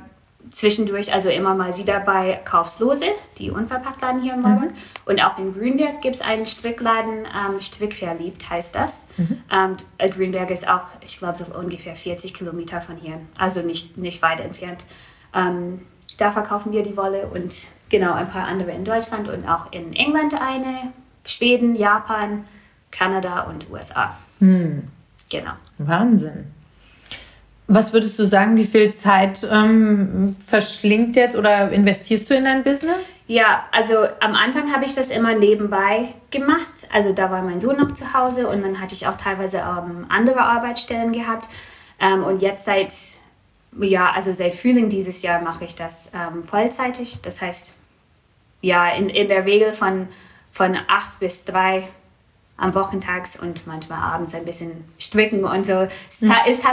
zwischendurch, 0.50 1.12
also 1.12 1.28
immer 1.28 1.54
mal 1.54 1.76
wieder 1.76 2.00
bei 2.00 2.40
Kaufslose, 2.44 3.06
die 3.38 3.50
Unverpacktladen 3.50 4.22
hier 4.22 4.34
in 4.34 4.40
Marburg. 4.40 4.70
Mhm. 4.70 4.76
Und 5.04 5.24
auch 5.24 5.38
in 5.38 5.54
Grünberg 5.54 6.00
gibt 6.00 6.14
es 6.14 6.20
einen 6.22 6.46
Strickladen, 6.46 7.26
ähm, 7.26 7.60
Strickverliebt 7.60 8.48
heißt 8.48 8.74
das. 8.74 9.06
Mhm. 9.16 9.42
Ähm, 9.52 9.76
äh, 9.98 10.08
Grünberg 10.08 10.50
ist 10.50 10.68
auch, 10.68 10.82
ich 11.04 11.18
glaube, 11.18 11.36
so 11.36 11.44
ungefähr 11.56 11.94
40 11.94 12.32
Kilometer 12.32 12.80
von 12.80 12.96
hier, 12.96 13.20
also 13.36 13.62
nicht, 13.62 13.98
nicht 13.98 14.22
weit 14.22 14.40
entfernt. 14.40 14.86
Ähm, 15.34 15.82
da 16.16 16.32
verkaufen 16.32 16.72
wir 16.72 16.82
die 16.82 16.96
Wolle 16.96 17.26
und 17.26 17.52
genau 17.88 18.14
ein 18.14 18.28
paar 18.28 18.46
andere 18.46 18.70
in 18.72 18.84
Deutschland 18.84 19.28
und 19.28 19.48
auch 19.48 19.72
in 19.72 19.92
England 19.92 20.34
eine, 20.40 20.92
Schweden, 21.26 21.74
Japan, 21.74 22.44
Kanada 22.90 23.42
und 23.42 23.70
USA. 23.70 24.16
Hm. 24.38 24.84
Genau. 25.30 25.52
Wahnsinn. 25.78 26.52
Was 27.68 27.92
würdest 27.92 28.16
du 28.18 28.24
sagen, 28.24 28.56
wie 28.56 28.64
viel 28.64 28.94
Zeit 28.94 29.46
ähm, 29.50 30.36
verschlingt 30.38 31.16
jetzt 31.16 31.34
oder 31.34 31.70
investierst 31.72 32.30
du 32.30 32.34
in 32.34 32.44
dein 32.44 32.62
Business? 32.62 32.96
Ja, 33.26 33.64
also 33.72 34.06
am 34.20 34.34
Anfang 34.34 34.72
habe 34.72 34.84
ich 34.84 34.94
das 34.94 35.10
immer 35.10 35.34
nebenbei 35.34 36.14
gemacht. 36.30 36.88
Also 36.92 37.12
da 37.12 37.28
war 37.32 37.42
mein 37.42 37.60
Sohn 37.60 37.76
noch 37.76 37.92
zu 37.92 38.12
Hause 38.14 38.48
und 38.48 38.62
dann 38.62 38.80
hatte 38.80 38.94
ich 38.94 39.08
auch 39.08 39.16
teilweise 39.16 39.58
ähm, 39.58 40.06
andere 40.08 40.42
Arbeitsstellen 40.42 41.12
gehabt. 41.12 41.48
Ähm, 41.98 42.22
und 42.22 42.40
jetzt 42.40 42.66
seit, 42.66 42.92
ja, 43.80 44.10
also 44.12 44.32
seit 44.32 44.54
Frühling 44.54 44.88
dieses 44.88 45.22
Jahr 45.22 45.42
mache 45.42 45.64
ich 45.64 45.74
das 45.74 46.10
ähm, 46.14 46.44
vollzeitig. 46.44 47.20
Das 47.22 47.42
heißt, 47.42 47.74
ja, 48.60 48.88
in, 48.90 49.08
in 49.08 49.28
der 49.28 49.44
Regel 49.44 49.72
von, 49.72 50.08
von 50.50 50.76
acht 50.88 51.20
bis 51.20 51.44
drei 51.44 51.88
am 52.58 52.74
Wochentags 52.74 53.38
und 53.38 53.66
manchmal 53.66 53.98
abends 53.98 54.34
ein 54.34 54.44
bisschen 54.44 54.84
stricken 54.98 55.44
und 55.44 55.66
so. 55.66 55.86
Es 56.08 56.22
mhm. 56.22 56.32
ist 56.48 56.64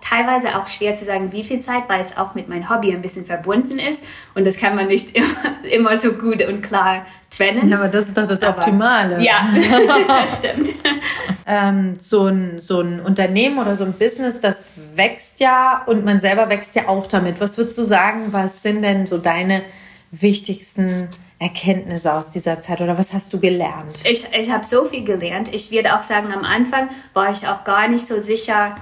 teilweise, 0.00 0.58
auch 0.58 0.66
schwer 0.66 0.96
zu 0.96 1.04
sagen, 1.04 1.30
wie 1.30 1.44
viel 1.44 1.60
Zeit, 1.60 1.84
weil 1.88 2.00
es 2.00 2.16
auch 2.16 2.34
mit 2.34 2.48
meinem 2.48 2.68
Hobby 2.68 2.92
ein 2.92 3.02
bisschen 3.02 3.24
verbunden 3.24 3.78
ist 3.78 4.04
und 4.34 4.44
das 4.44 4.56
kann 4.56 4.74
man 4.74 4.88
nicht 4.88 5.14
immer, 5.16 5.64
immer 5.70 5.96
so 5.96 6.12
gut 6.12 6.42
und 6.42 6.62
klar 6.62 7.06
trennen. 7.30 7.68
Ja, 7.68 7.78
aber 7.78 7.88
das 7.88 8.08
ist 8.08 8.16
doch 8.16 8.26
das 8.26 8.42
aber, 8.42 8.58
Optimale. 8.58 9.22
Ja, 9.22 9.46
das 10.08 10.38
stimmt. 10.38 10.70
ähm, 11.46 11.96
so, 12.00 12.26
ein, 12.26 12.58
so 12.58 12.80
ein 12.80 13.00
Unternehmen 13.00 13.58
oder 13.58 13.76
so 13.76 13.84
ein 13.84 13.92
Business, 13.92 14.40
das 14.40 14.72
wächst 14.96 15.38
ja 15.38 15.84
und 15.86 16.04
man 16.04 16.20
selber 16.20 16.48
wächst 16.48 16.74
ja 16.74 16.88
auch 16.88 17.06
damit. 17.06 17.40
Was 17.40 17.56
würdest 17.58 17.78
du 17.78 17.84
sagen, 17.84 18.32
was 18.32 18.62
sind 18.62 18.82
denn 18.82 19.06
so 19.06 19.18
deine 19.18 19.62
wichtigsten 20.10 21.08
Erkenntnisse 21.38 22.12
aus 22.12 22.30
dieser 22.30 22.60
Zeit 22.60 22.80
oder 22.80 22.98
was 22.98 23.12
hast 23.12 23.32
du 23.32 23.38
gelernt? 23.38 24.02
Ich, 24.04 24.26
ich 24.32 24.50
habe 24.50 24.64
so 24.64 24.86
viel 24.86 25.04
gelernt. 25.04 25.54
Ich 25.54 25.70
würde 25.70 25.96
auch 25.96 26.02
sagen, 26.02 26.32
am 26.32 26.44
Anfang 26.44 26.88
war 27.14 27.30
ich 27.30 27.46
auch 27.46 27.62
gar 27.64 27.86
nicht 27.86 28.06
so 28.06 28.20
sicher, 28.20 28.76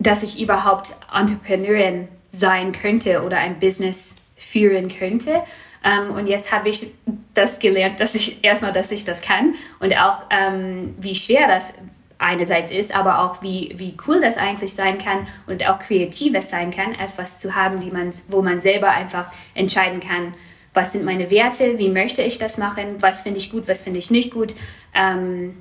dass 0.00 0.22
ich 0.22 0.40
überhaupt 0.40 0.96
Entrepreneurin 1.12 2.08
sein 2.32 2.72
könnte 2.72 3.22
oder 3.22 3.38
ein 3.38 3.60
Business 3.60 4.16
führen 4.36 4.88
könnte. 4.88 5.42
Um, 5.84 5.90
ähm, 6.08 6.10
und 6.14 6.26
jetzt 6.26 6.50
habe 6.50 6.70
ich 6.70 6.92
das 7.34 7.58
gelernt, 7.58 8.00
dass 8.00 8.14
ich 8.14 8.42
erstmal, 8.42 8.72
dass 8.72 8.90
ich 8.90 9.04
das 9.04 9.20
kann 9.20 9.54
und 9.80 9.94
auch 9.96 10.22
um, 10.22 10.26
ähm, 10.30 10.94
wie 10.98 11.14
schwer 11.14 11.46
das 11.46 11.74
einerseits 12.18 12.70
ist, 12.70 12.94
aber 12.94 13.18
auch 13.18 13.42
wie, 13.42 13.74
wie 13.76 13.94
cool 14.06 14.20
das 14.20 14.38
eigentlich 14.38 14.72
sein 14.72 14.98
kann 14.98 15.26
und 15.46 15.66
auch 15.68 15.78
kreatives 15.78 16.48
sein 16.48 16.70
kann, 16.70 16.94
etwas 16.94 17.38
zu 17.38 17.54
haben, 17.54 17.86
man, 17.92 18.10
wo 18.28 18.40
man 18.40 18.60
selber 18.60 18.88
einfach 18.88 19.30
entscheiden 19.54 20.00
kann, 20.00 20.34
was 20.74 20.92
sind 20.92 21.04
meine 21.04 21.30
Werte, 21.30 21.78
wie 21.78 21.88
möchte 21.88 22.22
ich 22.22 22.38
das 22.38 22.58
machen, 22.58 22.96
was 23.00 23.22
finde 23.22 23.38
ich 23.38 23.50
gut, 23.50 23.68
was 23.68 23.82
finde 23.82 24.00
ich 24.00 24.10
nicht 24.10 24.32
gut. 24.32 24.54
Ähm, 24.92 25.56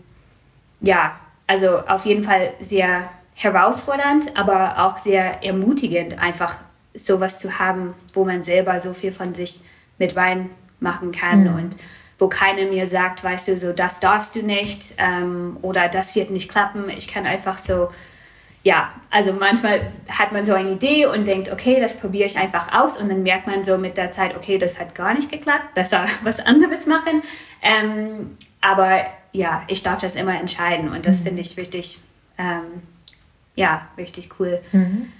ja, 0.81 1.19
also 1.47 1.79
auf 1.79 2.05
jeden 2.05 2.23
Fall 2.23 2.53
sehr 2.59 3.09
herausfordernd, 3.35 4.35
aber 4.35 4.79
auch 4.79 4.97
sehr 4.97 5.43
ermutigend, 5.43 6.19
einfach 6.19 6.55
sowas 6.93 7.37
zu 7.37 7.59
haben, 7.59 7.93
wo 8.13 8.25
man 8.25 8.43
selber 8.43 8.79
so 8.79 8.93
viel 8.93 9.11
von 9.11 9.33
sich 9.33 9.61
mit 9.97 10.15
Wein 10.15 10.49
machen 10.79 11.11
kann 11.11 11.43
mhm. 11.43 11.55
und 11.55 11.77
wo 12.19 12.27
keiner 12.27 12.69
mir 12.69 12.87
sagt, 12.87 13.23
weißt 13.23 13.47
du, 13.49 13.57
so 13.57 13.73
das 13.73 13.99
darfst 13.99 14.35
du 14.35 14.43
nicht 14.43 14.95
ähm, 14.97 15.57
oder 15.61 15.89
das 15.89 16.15
wird 16.15 16.29
nicht 16.29 16.49
klappen. 16.49 16.89
Ich 16.89 17.07
kann 17.07 17.25
einfach 17.25 17.57
so 17.57 17.89
ja, 18.63 18.93
also 19.09 19.33
manchmal 19.33 19.91
hat 20.07 20.31
man 20.31 20.45
so 20.45 20.53
eine 20.53 20.71
Idee 20.71 21.05
und 21.05 21.25
denkt, 21.25 21.51
okay, 21.51 21.81
das 21.81 21.99
probiere 21.99 22.25
ich 22.25 22.37
einfach 22.37 22.73
aus 22.73 22.97
und 22.97 23.09
dann 23.09 23.21
merkt 23.21 23.45
man 23.45 23.65
so 23.65 23.77
mit 23.77 23.97
der 23.97 24.13
Zeit, 24.13 24.35
okay, 24.37 24.57
das 24.57 24.79
hat 24.79 24.95
gar 24.95 25.13
nicht 25.13 25.29
geklappt, 25.29 25.73
besser 25.73 26.05
was 26.23 26.39
anderes 26.39 26.85
machen. 26.85 27.21
Ähm, 27.61 28.37
aber 28.61 29.05
ja, 29.33 29.63
ich 29.67 29.83
darf 29.83 29.99
das 29.99 30.15
immer 30.15 30.39
entscheiden 30.39 30.89
und 30.93 31.05
das 31.05 31.19
mhm. 31.19 31.23
finde 31.25 31.41
ich 31.41 31.57
richtig, 31.57 31.99
ähm, 32.37 32.83
ja, 33.55 33.89
richtig 33.97 34.29
cool. 34.39 34.61
Mhm. 34.71 35.11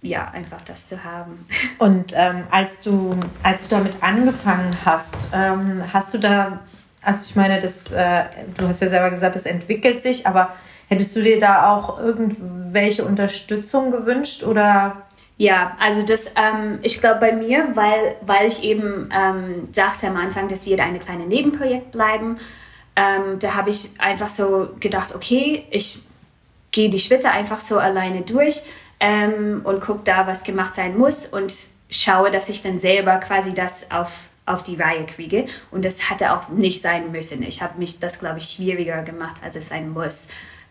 Ja, 0.00 0.30
einfach 0.30 0.62
das 0.62 0.86
zu 0.86 1.02
haben. 1.02 1.44
Und 1.78 2.12
ähm, 2.14 2.44
als, 2.52 2.82
du, 2.82 3.18
als 3.42 3.64
du 3.68 3.74
damit 3.74 4.00
angefangen 4.00 4.76
hast, 4.84 5.32
ähm, 5.34 5.82
hast 5.92 6.14
du 6.14 6.18
da, 6.18 6.60
also 7.02 7.24
ich 7.28 7.34
meine, 7.34 7.60
das, 7.60 7.90
äh, 7.90 8.26
du 8.56 8.68
hast 8.68 8.80
ja 8.80 8.90
selber 8.90 9.10
gesagt, 9.10 9.34
das 9.34 9.44
entwickelt 9.44 10.00
sich, 10.00 10.24
aber 10.24 10.54
Hättest 10.88 11.14
du 11.14 11.22
dir 11.22 11.38
da 11.38 11.74
auch 11.74 11.98
irgendwelche 11.98 13.04
Unterstützung 13.04 13.90
gewünscht 13.90 14.42
oder? 14.42 15.02
Ja, 15.36 15.76
also 15.78 16.02
das, 16.02 16.32
ähm, 16.34 16.80
ich 16.82 17.00
glaube 17.00 17.20
bei 17.20 17.32
mir, 17.32 17.68
weil, 17.74 18.16
weil 18.22 18.48
ich 18.48 18.64
eben 18.64 19.08
ähm, 19.14 19.68
sagte 19.70 20.08
am 20.08 20.16
Anfang, 20.16 20.48
dass 20.48 20.66
wir 20.66 20.82
eine 20.82 20.98
kleine 20.98 21.26
Nebenprojekt 21.26 21.92
bleiben, 21.92 22.38
ähm, 22.96 23.38
da 23.38 23.54
habe 23.54 23.70
ich 23.70 23.90
einfach 23.98 24.28
so 24.28 24.70
gedacht, 24.80 25.14
okay, 25.14 25.64
ich 25.70 26.02
gehe 26.72 26.90
die 26.90 26.98
Schritte 26.98 27.30
einfach 27.30 27.60
so 27.60 27.78
alleine 27.78 28.22
durch 28.22 28.64
ähm, 28.98 29.60
und 29.62 29.80
gucke 29.80 30.00
da, 30.04 30.26
was 30.26 30.42
gemacht 30.42 30.74
sein 30.74 30.98
muss 30.98 31.26
und 31.26 31.52
schaue, 31.88 32.32
dass 32.32 32.48
ich 32.48 32.62
dann 32.62 32.80
selber 32.80 33.16
quasi 33.18 33.54
das 33.54 33.90
auf, 33.92 34.10
auf 34.44 34.64
die 34.64 34.74
Reihe 34.74 35.06
kriege. 35.06 35.46
Und 35.70 35.84
das 35.84 36.10
hatte 36.10 36.32
auch 36.32 36.48
nicht 36.48 36.82
sein 36.82 37.12
müssen. 37.12 37.42
Ich 37.42 37.62
habe 37.62 37.78
mich 37.78 38.00
das, 38.00 38.18
glaube 38.18 38.38
ich, 38.38 38.48
schwieriger 38.48 39.02
gemacht, 39.02 39.40
als 39.44 39.54
es 39.54 39.68
sein 39.68 39.90
muss. 39.90 40.28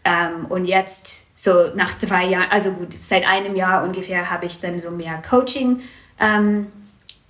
Ähm, 0.07 0.45
und 0.45 0.63
jetzt, 0.65 1.25
so 1.35 1.67
nach 1.75 1.93
drei 1.95 2.27
Jahren, 2.27 2.49
also 2.49 2.71
gut, 2.71 2.93
seit 2.93 3.27
einem 3.27 3.57
Jahr 3.57 3.83
ungefähr, 3.83 4.31
habe 4.31 4.45
ich 4.45 4.61
dann 4.61 4.79
so 4.79 4.89
mehr 4.89 5.21
Coaching 5.29 5.81
ähm, 6.17 6.67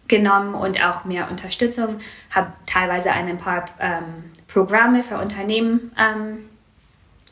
genommen 0.08 0.54
und 0.54 0.86
auch 0.86 1.04
mehr 1.04 1.30
Unterstützung. 1.32 1.98
Habe 2.30 2.54
teilweise 2.68 3.12
ein 3.12 3.36
paar 3.40 3.66
ähm, 3.80 4.04
Programme 4.48 5.02
für 5.02 5.18
Unternehmen, 5.18 5.92
ähm, 5.98 6.50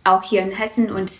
auch 0.03 0.23
hier 0.23 0.41
in 0.41 0.49
Hessen 0.49 0.91
und 0.91 1.12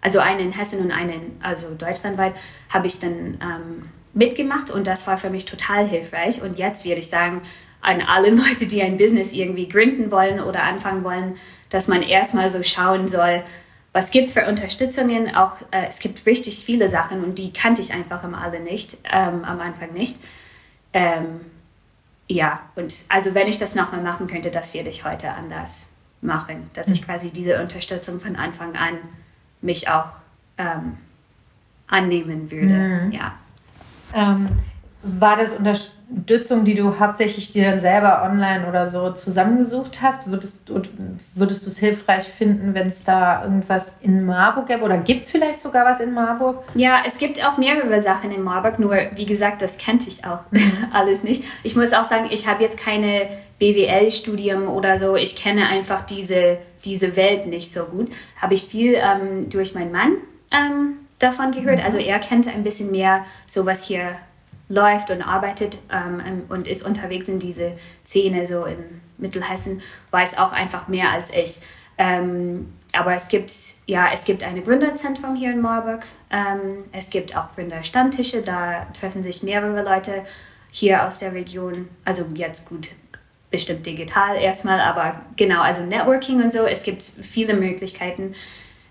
also 0.00 0.18
einen 0.18 0.40
in 0.40 0.52
Hessen 0.52 0.80
und 0.80 0.90
einen, 0.90 1.40
also 1.40 1.72
deutschlandweit, 1.74 2.34
habe 2.68 2.88
ich 2.88 2.98
dann 2.98 3.38
ähm, 3.40 3.88
mitgemacht 4.12 4.72
und 4.72 4.88
das 4.88 5.06
war 5.06 5.18
für 5.18 5.30
mich 5.30 5.44
total 5.44 5.86
hilfreich. 5.86 6.42
Und 6.42 6.58
jetzt 6.58 6.84
würde 6.84 6.98
ich 6.98 7.08
sagen, 7.08 7.42
an 7.80 8.00
alle 8.00 8.30
Leute, 8.34 8.66
die 8.66 8.82
ein 8.82 8.96
Business 8.96 9.32
irgendwie 9.32 9.68
gründen 9.68 10.10
wollen 10.10 10.40
oder 10.40 10.64
anfangen 10.64 11.04
wollen, 11.04 11.36
dass 11.70 11.86
man 11.86 12.02
erstmal 12.02 12.50
so 12.50 12.62
schauen 12.64 13.06
soll, 13.06 13.44
was 13.92 14.10
gibt 14.10 14.26
es 14.26 14.32
für 14.32 14.46
Unterstützungen? 14.46 15.34
Auch 15.34 15.52
äh, 15.70 15.86
es 15.88 15.98
gibt 15.98 16.26
richtig 16.26 16.64
viele 16.64 16.88
Sachen 16.88 17.24
und 17.24 17.38
die 17.38 17.52
kannte 17.52 17.80
ich 17.80 17.92
einfach 17.92 18.22
immer 18.24 18.40
alle 18.40 18.60
nicht, 18.60 18.98
ähm, 19.04 19.44
am 19.44 19.60
Anfang 19.60 19.92
nicht. 19.92 20.18
Ähm, 20.92 21.40
ja, 22.28 22.60
und 22.76 22.92
also 23.08 23.34
wenn 23.34 23.48
ich 23.48 23.58
das 23.58 23.74
nochmal 23.74 24.02
machen 24.02 24.26
könnte, 24.26 24.50
das 24.50 24.74
werde 24.74 24.90
ich 24.90 25.04
heute 25.04 25.32
anders 25.32 25.88
machen, 26.20 26.70
dass 26.74 26.88
ich 26.88 27.00
mhm. 27.00 27.06
quasi 27.06 27.30
diese 27.30 27.60
Unterstützung 27.60 28.20
von 28.20 28.36
Anfang 28.36 28.76
an 28.76 28.98
mich 29.62 29.88
auch 29.88 30.10
ähm, 30.58 30.98
annehmen 31.86 32.50
würde. 32.50 32.74
Mhm. 33.06 33.12
Ja. 33.12 33.34
Ähm, 34.14 34.48
war 35.02 35.36
das 35.36 35.52
Unterstützung, 35.52 36.64
die 36.64 36.74
du 36.74 36.98
hauptsächlich 36.98 37.52
dir 37.52 37.70
dann 37.70 37.78
selber 37.78 38.24
online 38.24 38.66
oder 38.68 38.86
so 38.88 39.12
zusammengesucht 39.12 40.02
hast? 40.02 40.28
Würdest, 40.28 40.70
würdest 41.34 41.64
du 41.64 41.68
es 41.68 41.78
hilfreich 41.78 42.24
finden, 42.24 42.74
wenn 42.74 42.88
es 42.88 43.04
da 43.04 43.44
irgendwas 43.44 43.94
in 44.00 44.26
Marburg 44.26 44.66
gäbe? 44.66 44.82
Oder 44.82 44.98
gibt 44.98 45.22
es 45.22 45.30
vielleicht 45.30 45.60
sogar 45.60 45.84
was 45.84 46.00
in 46.00 46.12
Marburg? 46.12 46.64
Ja, 46.74 47.02
es 47.06 47.18
gibt 47.18 47.44
auch 47.46 47.58
mehrere 47.58 48.00
Sachen 48.00 48.32
in 48.32 48.42
Marburg, 48.42 48.80
nur 48.80 48.96
wie 49.14 49.26
gesagt, 49.26 49.62
das 49.62 49.78
kannte 49.78 50.08
ich 50.08 50.24
auch 50.24 50.40
mhm. 50.50 50.72
alles 50.92 51.22
nicht. 51.22 51.44
Ich 51.62 51.76
muss 51.76 51.92
auch 51.92 52.04
sagen, 52.04 52.26
ich 52.30 52.48
habe 52.48 52.64
jetzt 52.64 52.78
keine 52.78 53.28
BWL-Studium 53.60 54.68
oder 54.68 54.98
so. 54.98 55.14
Ich 55.14 55.36
kenne 55.36 55.68
einfach 55.68 56.04
diese, 56.04 56.58
diese 56.84 57.14
Welt 57.14 57.46
nicht 57.46 57.72
so 57.72 57.84
gut. 57.84 58.10
Habe 58.40 58.54
ich 58.54 58.64
viel 58.64 58.94
ähm, 58.94 59.48
durch 59.48 59.74
meinen 59.74 59.92
Mann 59.92 60.14
ähm, 60.50 60.94
davon 61.20 61.52
gehört. 61.52 61.78
Mhm. 61.78 61.84
Also 61.84 61.98
er 61.98 62.18
kennt 62.18 62.48
ein 62.48 62.64
bisschen 62.64 62.90
mehr 62.90 63.24
so, 63.46 63.64
was 63.64 63.84
hier 63.84 64.16
läuft 64.68 65.10
und 65.10 65.22
arbeitet 65.22 65.78
ähm, 65.90 66.42
und 66.48 66.66
ist 66.66 66.82
unterwegs 66.82 67.28
in 67.28 67.38
diese 67.38 67.72
Szene 68.04 68.46
so 68.46 68.64
in 68.64 69.00
Mittelhessen, 69.16 69.82
weiß 70.10 70.38
auch 70.38 70.52
einfach 70.52 70.88
mehr 70.88 71.10
als 71.10 71.30
ich. 71.30 71.60
Ähm, 71.96 72.72
aber 72.92 73.14
es 73.14 73.28
gibt, 73.28 73.52
ja, 73.86 74.08
es 74.12 74.24
gibt 74.24 74.42
ein 74.42 74.62
Gründerzentrum 74.62 75.34
hier 75.34 75.50
in 75.50 75.60
Marburg. 75.60 76.04
Ähm, 76.30 76.84
es 76.92 77.10
gibt 77.10 77.36
auch 77.36 77.54
Gründerstammtische, 77.54 78.42
da 78.42 78.86
treffen 78.98 79.22
sich 79.22 79.42
mehrere 79.42 79.82
Leute 79.82 80.24
hier 80.70 81.06
aus 81.06 81.18
der 81.18 81.32
Region. 81.32 81.88
Also 82.04 82.26
jetzt 82.34 82.68
gut, 82.68 82.90
bestimmt 83.50 83.84
digital 83.86 84.36
erstmal, 84.36 84.80
aber 84.80 85.22
genau, 85.36 85.62
also 85.62 85.82
Networking 85.82 86.42
und 86.42 86.52
so. 86.52 86.66
Es 86.66 86.82
gibt 86.82 87.02
viele 87.02 87.54
Möglichkeiten. 87.54 88.34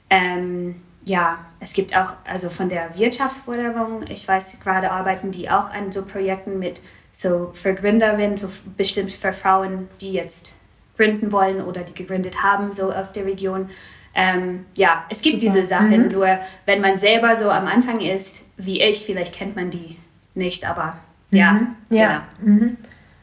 Ähm, 0.10 0.82
ja, 1.08 1.40
es 1.60 1.74
gibt 1.74 1.96
auch, 1.96 2.14
also 2.26 2.50
von 2.50 2.70
der 2.70 2.98
Wirtschaftsförderung, 2.98 4.04
ich 4.10 4.28
weiß, 4.28 4.60
gerade 4.60 4.92
arbeiten 4.92 5.32
die 5.32 5.50
auch 5.50 5.70
an 5.72 5.92
so 5.92 6.06
Projekten 6.06 6.60
mit 6.60 6.82
so 7.12 7.52
für 7.54 7.74
Gründerinnen, 7.74 8.38
so 8.38 8.50
bestimmt 8.76 9.12
für 9.12 9.34
Frauen, 9.34 9.88
die 10.02 10.14
jetzt 10.14 10.54
gründen 10.98 11.32
wollen 11.32 11.62
oder 11.62 11.82
die 11.82 11.94
gegründet 11.94 12.44
haben, 12.44 12.72
so 12.74 12.92
aus 12.92 13.12
der 13.12 13.26
Region. 13.26 13.70
Ähm, 14.14 14.66
ja, 14.76 15.06
es 15.10 15.22
gibt 15.22 15.42
Super. 15.42 15.54
diese 15.54 15.68
Sachen, 15.68 16.04
mhm. 16.04 16.12
nur 16.12 16.40
wenn 16.66 16.82
man 16.82 16.98
selber 16.98 17.36
so 17.36 17.50
am 17.50 17.68
Anfang 17.68 18.02
ist, 18.02 18.46
wie 18.58 18.82
ich, 18.82 19.06
vielleicht 19.06 19.34
kennt 19.34 19.56
man 19.56 19.70
die 19.70 19.98
nicht, 20.36 20.68
aber 20.68 20.98
ja. 21.32 21.54
Mhm. 21.54 21.76
Ja. 21.90 22.24
Genau. 22.40 22.54
Mhm. 22.54 22.78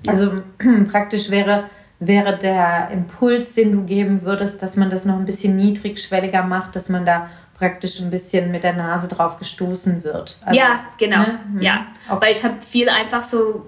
Also 0.06 0.42
praktisch 0.90 1.30
wäre 1.30 1.64
wäre 2.00 2.36
der 2.36 2.90
Impuls, 2.92 3.54
den 3.54 3.72
du 3.72 3.82
geben 3.84 4.22
würdest, 4.22 4.62
dass 4.62 4.76
man 4.76 4.90
das 4.90 5.04
noch 5.04 5.16
ein 5.16 5.24
bisschen 5.24 5.56
niedrigschwelliger 5.56 6.42
macht, 6.42 6.76
dass 6.76 6.88
man 6.88 7.06
da 7.06 7.30
praktisch 7.58 8.00
ein 8.00 8.10
bisschen 8.10 8.50
mit 8.50 8.64
der 8.64 8.72
Nase 8.72 9.08
drauf 9.08 9.38
gestoßen 9.38 10.04
wird. 10.04 10.40
Also, 10.44 10.58
ja, 10.58 10.84
genau. 10.98 11.18
Ne? 11.18 11.40
Mhm. 11.52 11.62
Ja, 11.62 11.86
okay. 12.08 12.26
weil 12.26 12.32
ich 12.32 12.44
habe 12.44 12.54
viel 12.60 12.88
einfach 12.88 13.22
so 13.22 13.66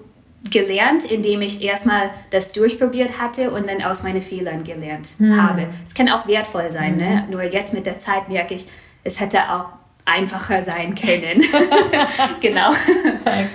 gelernt, 0.49 1.05
indem 1.05 1.41
ich 1.41 1.61
erstmal 1.63 2.11
das 2.29 2.53
durchprobiert 2.53 3.19
hatte 3.19 3.51
und 3.51 3.67
dann 3.69 3.81
aus 3.81 4.03
meinen 4.03 4.21
Fehlern 4.21 4.63
gelernt 4.63 5.19
mhm. 5.19 5.41
habe. 5.41 5.67
Es 5.85 5.93
kann 5.93 6.09
auch 6.09 6.27
wertvoll 6.27 6.71
sein, 6.71 6.97
ne? 6.97 7.05
mhm. 7.05 7.15
ne? 7.15 7.27
nur 7.29 7.43
jetzt 7.43 7.73
mit 7.73 7.85
der 7.85 7.99
Zeit 7.99 8.29
merke 8.29 8.53
ich, 8.53 8.67
es 9.03 9.19
hätte 9.19 9.39
auch 9.49 9.65
einfacher 10.05 10.63
sein 10.63 10.95
können. 10.95 11.43
genau. 12.41 12.71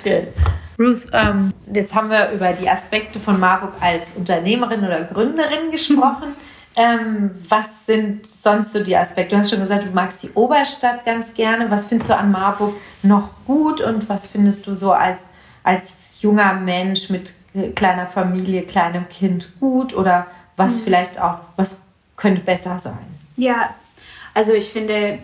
Okay. 0.01 0.29
Ruth, 0.79 1.07
ähm, 1.13 1.53
jetzt 1.73 1.95
haben 1.95 2.11
wir 2.11 2.31
über 2.31 2.53
die 2.53 2.69
Aspekte 2.69 3.21
von 3.21 3.39
Marburg 3.39 3.75
als 3.81 4.15
Unternehmerin 4.17 4.85
oder 4.85 5.05
Gründerin 5.05 5.71
gesprochen. 5.71 6.35
Ähm, 6.75 7.31
was 7.49 7.87
sind 7.87 8.27
sonst 8.27 8.73
so 8.73 8.83
die 8.83 8.97
Aspekte? 8.97 9.35
Du 9.35 9.39
hast 9.39 9.51
schon 9.51 9.61
gesagt, 9.61 9.85
du 9.85 9.91
magst 9.91 10.23
die 10.23 10.31
Oberstadt 10.31 11.05
ganz 11.05 11.35
gerne. 11.35 11.71
Was 11.71 11.87
findest 11.87 12.11
du 12.11 12.17
an 12.17 12.31
Marburg 12.31 12.75
noch 13.03 13.31
gut 13.47 13.81
und 13.81 14.09
was 14.09 14.27
findest 14.27 14.67
du 14.67 14.75
so 14.75 14.93
als, 14.93 15.31
als 15.63 16.21
junger 16.23 16.55
Mensch 16.55 17.11
mit 17.11 17.35
kleiner 17.75 18.07
Familie, 18.07 18.63
kleinem 18.63 19.09
Kind 19.09 19.53
gut 19.61 19.95
oder 19.95 20.27
was 20.57 20.81
mhm. 20.81 20.85
vielleicht 20.85 21.21
auch, 21.21 21.41
was 21.57 21.79
könnte 22.17 22.41
besser 22.41 22.79
sein? 22.79 23.07
Ja, 23.37 23.75
also 24.35 24.53
ich 24.53 24.71
finde, 24.71 25.19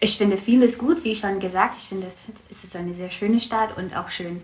ich 0.00 0.18
finde 0.18 0.36
vieles 0.36 0.78
gut, 0.78 1.04
wie 1.04 1.14
schon 1.14 1.40
gesagt. 1.40 1.76
Ich 1.76 1.88
finde, 1.88 2.06
es, 2.06 2.26
ist 2.50 2.76
eine 2.76 2.94
sehr 2.94 3.10
schöne 3.10 3.40
Stadt 3.40 3.76
und 3.76 3.96
auch 3.96 4.08
schön 4.08 4.42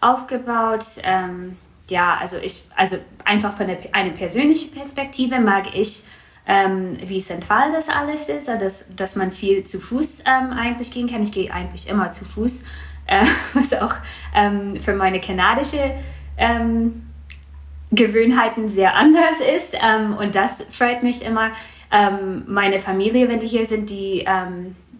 aufgebaut. 0.00 0.84
Ähm, 1.04 1.56
ja, 1.88 2.16
also 2.20 2.38
ich, 2.38 2.64
also 2.74 2.98
einfach 3.24 3.56
von 3.56 3.68
der, 3.68 3.78
eine 3.92 4.10
persönliche 4.10 4.68
Perspektive 4.68 5.38
mag 5.40 5.74
ich, 5.74 6.02
ähm, 6.48 6.96
wie 7.04 7.20
zentral 7.20 7.72
das 7.72 7.88
alles 7.88 8.28
ist, 8.28 8.48
also 8.48 8.64
dass, 8.64 8.84
dass 8.94 9.16
man 9.16 9.32
viel 9.32 9.64
zu 9.64 9.80
Fuß 9.80 10.20
ähm, 10.26 10.52
eigentlich 10.52 10.92
gehen 10.92 11.08
kann. 11.08 11.22
Ich 11.22 11.32
gehe 11.32 11.52
eigentlich 11.52 11.88
immer 11.88 12.12
zu 12.12 12.24
Fuß, 12.24 12.62
äh, 13.06 13.24
was 13.54 13.72
auch 13.74 13.94
ähm, 14.34 14.80
für 14.80 14.94
meine 14.94 15.20
kanadische 15.20 15.94
ähm, 16.36 17.06
Gewohnheiten 17.90 18.68
sehr 18.68 18.94
anders 18.94 19.40
ist. 19.56 19.76
Ähm, 19.82 20.16
und 20.16 20.34
das 20.34 20.64
freut 20.70 21.02
mich 21.02 21.24
immer. 21.24 21.50
Ähm, 21.92 22.42
meine 22.46 22.80
Familie, 22.80 23.28
wenn 23.28 23.38
die 23.38 23.46
hier 23.46 23.64
sind, 23.64 23.90
die 23.90 24.24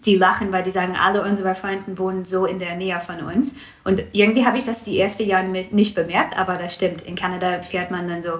die 0.07 0.15
lachen, 0.15 0.51
weil 0.51 0.63
die 0.63 0.71
sagen, 0.71 0.95
alle 0.95 1.21
unsere 1.21 1.53
Freunde 1.53 1.97
wohnen 1.97 2.25
so 2.25 2.45
in 2.45 2.57
der 2.57 2.75
Nähe 2.75 2.99
von 3.01 3.21
uns. 3.21 3.55
Und 3.83 4.01
irgendwie 4.13 4.45
habe 4.45 4.57
ich 4.57 4.63
das 4.63 4.83
die 4.83 4.99
ersten 4.99 5.27
Jahre 5.27 5.45
nicht 5.45 5.93
bemerkt, 5.93 6.37
aber 6.37 6.55
das 6.55 6.73
stimmt. 6.73 7.01
In 7.01 7.15
Kanada 7.15 7.61
fährt 7.61 7.91
man 7.91 8.07
dann 8.07 8.23
so 8.23 8.39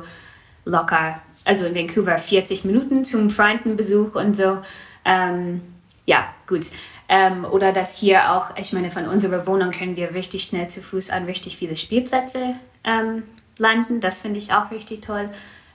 locker, 0.66 1.22
also 1.44 1.66
in 1.66 1.76
Vancouver 1.76 2.18
40 2.18 2.64
Minuten 2.64 3.04
zum 3.04 3.30
Freundenbesuch 3.30 4.16
und 4.16 4.36
so. 4.36 4.60
Ähm, 5.06 5.62
ja, 6.06 6.34
gut. 6.48 6.68
Ähm, 7.10 7.46
oder 7.46 7.72
dass 7.74 7.98
hier 7.98 8.34
auch, 8.34 8.56
ich 8.58 8.74
meine, 8.74 8.90
von 8.90 9.08
unserer 9.08 9.46
Wohnung 9.46 9.72
können 9.72 9.96
wir 9.96 10.14
richtig 10.14 10.44
schnell 10.44 10.68
zu 10.68 10.82
Fuß 10.82 11.10
an 11.10 11.26
richtig 11.26 11.58
viele 11.58 11.76
Spielplätze 11.76 12.56
ähm, 12.84 13.24
landen. 13.58 14.00
Das 14.00 14.22
finde 14.22 14.40
ich 14.40 14.54
auch 14.54 14.72
richtig 14.72 15.02
toll. 15.02 15.30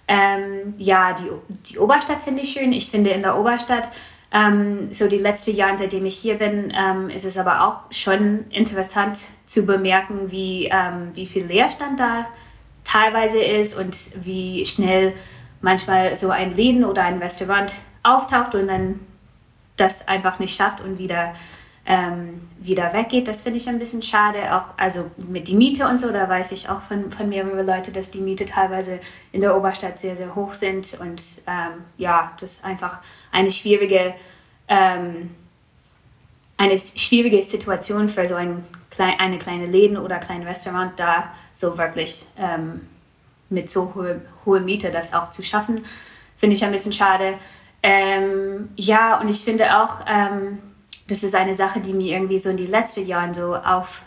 Ähm, 0.09 0.75
ja, 0.79 1.15
die, 1.15 1.29
die 1.71 1.79
Oberstadt 1.79 2.23
finde 2.25 2.43
ich 2.43 2.53
schön. 2.53 2.73
Ich 2.73 2.91
finde 2.91 3.11
in 3.11 3.23
der 3.23 3.39
Oberstadt 3.39 3.91
ähm, 4.33 4.93
so 4.93 5.09
die 5.09 5.19
letzten 5.19 5.55
Jahre, 5.55 5.79
seitdem 5.79 6.07
ich 6.07 6.17
hier 6.17 6.39
bin, 6.39 6.73
ähm, 6.75 7.11
ist 7.11 7.25
es 7.25 7.37
aber 7.37 7.67
auch 7.67 7.93
schon 7.93 8.47
interessant 8.51 9.29
zu 9.45 9.67
bemerken, 9.67 10.31
wie, 10.31 10.71
ähm, 10.73 11.11
wie 11.15 11.27
viel 11.27 11.45
Leerstand 11.45 12.01
da 12.01 12.27
teilweise 12.85 13.43
ist 13.43 13.79
und 13.79 13.95
wie 14.25 14.65
schnell 14.65 15.13
manchmal 15.61 16.17
so 16.17 16.31
ein 16.31 16.57
Läden 16.57 16.85
oder 16.85 17.05
ein 17.05 17.19
Restaurant 17.19 17.73
auftaucht 18.03 18.55
und 18.55 18.69
dann 18.69 19.01
das 19.77 20.09
einfach 20.09 20.39
nicht 20.39 20.57
schafft 20.57 20.81
und 20.81 20.99
wieder, 20.99 21.35
ähm, 21.85 22.49
wieder 22.61 22.93
weggeht. 22.93 23.27
Das 23.27 23.43
finde 23.43 23.59
ich 23.59 23.69
ein 23.69 23.79
bisschen 23.79 24.03
schade. 24.03 24.55
Auch 24.55 24.67
also 24.77 25.11
mit 25.17 25.49
die 25.49 25.57
Miete 25.57 25.87
und 25.89 25.99
so, 25.99 26.13
da 26.13 26.29
weiß 26.29 26.53
ich 26.53 26.69
auch 26.69 26.83
von, 26.83 27.11
von 27.11 27.29
mehreren 27.29 27.67
Leuten, 27.67 27.93
dass 27.93 28.11
die 28.11 28.21
Miete 28.21 28.45
teilweise 28.45 29.01
in 29.33 29.41
der 29.41 29.57
Oberstadt 29.57 29.99
sehr, 29.99 30.17
sehr 30.17 30.35
hoch 30.35 30.53
sind 30.53 30.99
und 31.01 31.23
ähm, 31.47 31.85
ja, 31.99 32.33
das 32.41 32.63
einfach 32.63 32.99
eine 33.33 33.51
schwierige, 33.51 34.15
ähm, 34.69 35.31
eine 36.57 36.79
schwierige 36.79 37.43
Situation 37.43 38.09
für 38.09 38.29
so 38.29 38.37
ein, 38.37 38.65
eine 38.99 39.39
kleine 39.39 39.67
Läden 39.67 39.97
oder 39.97 40.19
kleine 40.19 40.47
Restaurant 40.47 40.93
da 40.97 41.33
so 41.55 41.77
wirklich 41.79 42.27
ähm, 42.39 42.87
mit 43.51 43.71
so 43.71 43.93
hohe, 43.95 44.21
hohe 44.47 44.61
Miete 44.61 44.91
das 44.91 45.13
auch 45.13 45.31
zu 45.31 45.43
schaffen, 45.43 45.85
finde 46.37 46.55
ich 46.55 46.65
ein 46.65 46.73
bisschen 46.73 46.93
schade. 46.93 47.35
Ähm, 47.83 48.71
ja, 48.77 49.21
und 49.21 49.29
ich 49.29 49.41
finde 49.41 49.77
auch, 49.77 49.97
ähm, 50.07 50.59
das 51.13 51.23
ist 51.23 51.35
eine 51.35 51.55
Sache, 51.55 51.81
die 51.81 51.93
mir 51.93 52.17
irgendwie 52.17 52.39
so 52.39 52.51
in 52.51 52.57
die 52.57 52.67
letzten 52.67 53.07
Jahren 53.07 53.35
so 53.35 53.55
auf, 53.55 54.03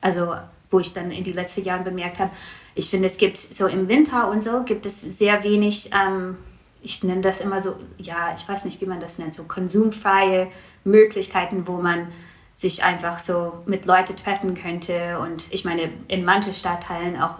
also 0.00 0.34
wo 0.70 0.80
ich 0.80 0.92
dann 0.92 1.10
in 1.10 1.24
die 1.24 1.32
letzten 1.32 1.64
Jahren 1.64 1.84
bemerkt 1.84 2.18
habe, 2.18 2.30
ich 2.74 2.90
finde, 2.90 3.06
es 3.06 3.16
gibt 3.16 3.38
so 3.38 3.66
im 3.66 3.88
Winter 3.88 4.30
und 4.30 4.42
so 4.42 4.62
gibt 4.62 4.86
es 4.86 5.00
sehr 5.00 5.42
wenig 5.42 5.90
ähm, 5.92 6.36
ich 6.82 7.02
nenne 7.02 7.20
das 7.20 7.40
immer 7.40 7.62
so, 7.62 7.76
ja, 7.98 8.34
ich 8.36 8.48
weiß 8.48 8.64
nicht, 8.64 8.80
wie 8.80 8.86
man 8.86 9.00
das 9.00 9.18
nennt, 9.18 9.34
so 9.34 9.44
konsumfreie 9.44 10.48
Möglichkeiten, 10.84 11.66
wo 11.66 11.76
man 11.76 12.08
sich 12.56 12.84
einfach 12.84 13.18
so 13.18 13.62
mit 13.66 13.84
Leuten 13.84 14.16
treffen 14.16 14.54
könnte. 14.54 15.18
Und 15.18 15.52
ich 15.52 15.64
meine, 15.64 15.90
in 16.08 16.24
manchen 16.24 16.52
Stadtteilen 16.52 17.20
auch 17.20 17.36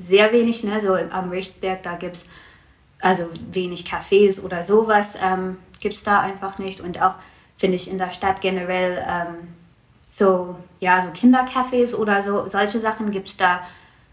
sehr 0.00 0.32
wenig, 0.32 0.64
ne? 0.64 0.80
so 0.80 0.94
am 0.94 1.30
Rechtsberg, 1.30 1.82
da 1.82 1.96
gibt 1.96 2.16
es 2.16 2.26
also 3.00 3.28
wenig 3.52 3.84
Cafés 3.84 4.42
oder 4.42 4.62
sowas, 4.62 5.16
ähm, 5.22 5.58
gibt 5.80 5.94
es 5.94 6.02
da 6.02 6.20
einfach 6.20 6.58
nicht. 6.58 6.80
Und 6.80 7.00
auch 7.00 7.14
finde 7.58 7.76
ich 7.76 7.90
in 7.90 7.98
der 7.98 8.12
Stadt 8.12 8.40
generell 8.40 9.04
ähm, 9.06 9.48
so, 10.04 10.56
ja, 10.80 11.00
so 11.00 11.10
Kindercafés 11.10 11.94
oder 11.94 12.22
so, 12.22 12.46
solche 12.46 12.80
Sachen 12.80 13.10
gibt 13.10 13.28
es 13.28 13.36
da 13.36 13.60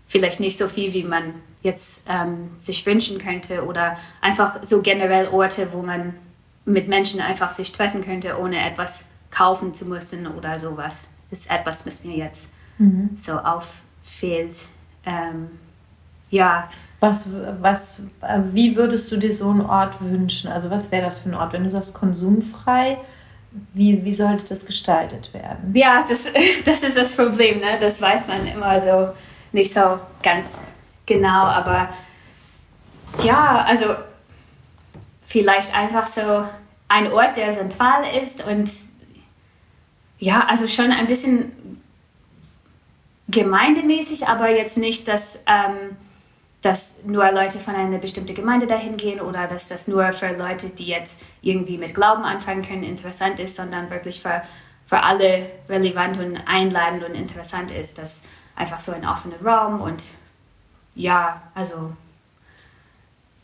vielleicht 0.08 0.40
nicht 0.40 0.58
so 0.58 0.68
viel, 0.68 0.94
wie 0.94 1.04
man 1.04 1.36
jetzt 1.62 2.06
ähm, 2.08 2.52
sich 2.60 2.86
wünschen 2.86 3.18
könnte 3.18 3.66
oder 3.66 3.98
einfach 4.22 4.64
so 4.64 4.82
generell 4.82 5.28
Orte, 5.30 5.70
wo 5.72 5.82
man 5.82 6.14
mit 6.66 6.88
Menschen 6.88 7.22
einfach 7.22 7.50
sich 7.50 7.72
treffen 7.72 8.04
könnte, 8.04 8.38
ohne 8.40 8.64
etwas 8.66 9.06
kaufen 9.32 9.74
zu 9.74 9.86
müssen 9.86 10.28
oder 10.28 10.60
sowas. 10.60 11.10
Das 11.30 11.42
ist 11.42 11.52
etwas, 11.52 11.86
was 11.86 12.04
mir 12.04 12.18
jetzt 12.18 12.50
mhm. 12.78 13.12
so 13.18 13.34
auffällt. 13.34 14.70
Ähm, 15.06 15.50
ja. 16.30 16.70
Was, 17.00 17.28
was, 17.60 18.04
äh, 18.22 18.40
wie 18.46 18.76
würdest 18.76 19.12
du 19.12 19.18
dir 19.18 19.34
so 19.34 19.50
einen 19.50 19.62
Ort 19.62 20.02
wünschen? 20.02 20.52
Also 20.52 20.70
was 20.70 20.92
wäre 20.92 21.04
das 21.04 21.20
für 21.20 21.30
ein 21.30 21.36
Ort, 21.36 21.54
wenn 21.54 21.64
du 21.64 21.70
sagst 21.70 21.94
konsumfrei? 21.94 22.98
Wie, 23.74 24.04
wie 24.04 24.14
sollte 24.14 24.46
das 24.48 24.66
gestaltet 24.66 25.34
werden? 25.34 25.74
Ja, 25.74 26.06
das, 26.08 26.26
das 26.66 26.84
ist 26.84 26.98
das 26.98 27.16
Problem. 27.16 27.60
Ne? 27.60 27.78
Das 27.80 28.02
weiß 28.02 28.28
man 28.28 28.46
immer 28.48 28.82
so 28.82 29.14
nicht 29.52 29.74
so 29.74 30.00
ganz 30.22 30.52
genau, 31.06 31.44
aber 31.44 31.90
ja, 33.24 33.64
also 33.66 33.96
vielleicht 35.26 35.76
einfach 35.76 36.08
so 36.08 36.46
ein 36.88 37.12
Ort, 37.12 37.38
der 37.38 37.54
zentral 37.54 38.04
ist 38.22 38.46
und 38.46 38.70
ja, 40.20 40.46
also 40.48 40.68
schon 40.68 40.92
ein 40.92 41.08
bisschen 41.08 41.82
gemeindemäßig, 43.28 44.28
aber 44.28 44.50
jetzt 44.50 44.78
nicht, 44.78 45.08
dass, 45.08 45.40
ähm, 45.48 45.98
dass 46.66 46.98
nur 47.06 47.32
Leute 47.32 47.60
von 47.60 47.76
einer 47.76 48.00
bestimmten 48.00 48.34
Gemeinde 48.34 48.66
dahin 48.66 48.98
gehen 48.98 49.22
oder 49.22 49.46
dass 49.46 49.68
das 49.68 49.88
nur 49.88 50.12
für 50.14 50.36
Leute, 50.36 50.70
die 50.70 50.86
jetzt 50.88 51.22
irgendwie 51.44 51.78
mit 51.78 51.94
Glauben 51.94 52.24
anfangen 52.24 52.64
können, 52.64 52.82
interessant 52.82 53.40
ist, 53.40 53.56
sondern 53.56 53.92
wirklich 53.92 54.20
für, 54.20 54.42
für 54.88 55.00
alle 55.00 55.46
relevant 55.70 56.18
und 56.18 56.38
einladend 56.48 57.04
und 57.04 57.14
interessant 57.14 57.70
ist, 57.70 58.00
dass 58.00 58.24
einfach 58.56 58.80
so 58.80 58.94
ein 58.94 59.06
offener 59.06 59.40
Raum 59.46 59.80
und 59.80 60.04
ja, 60.96 61.40
also. 61.54 61.92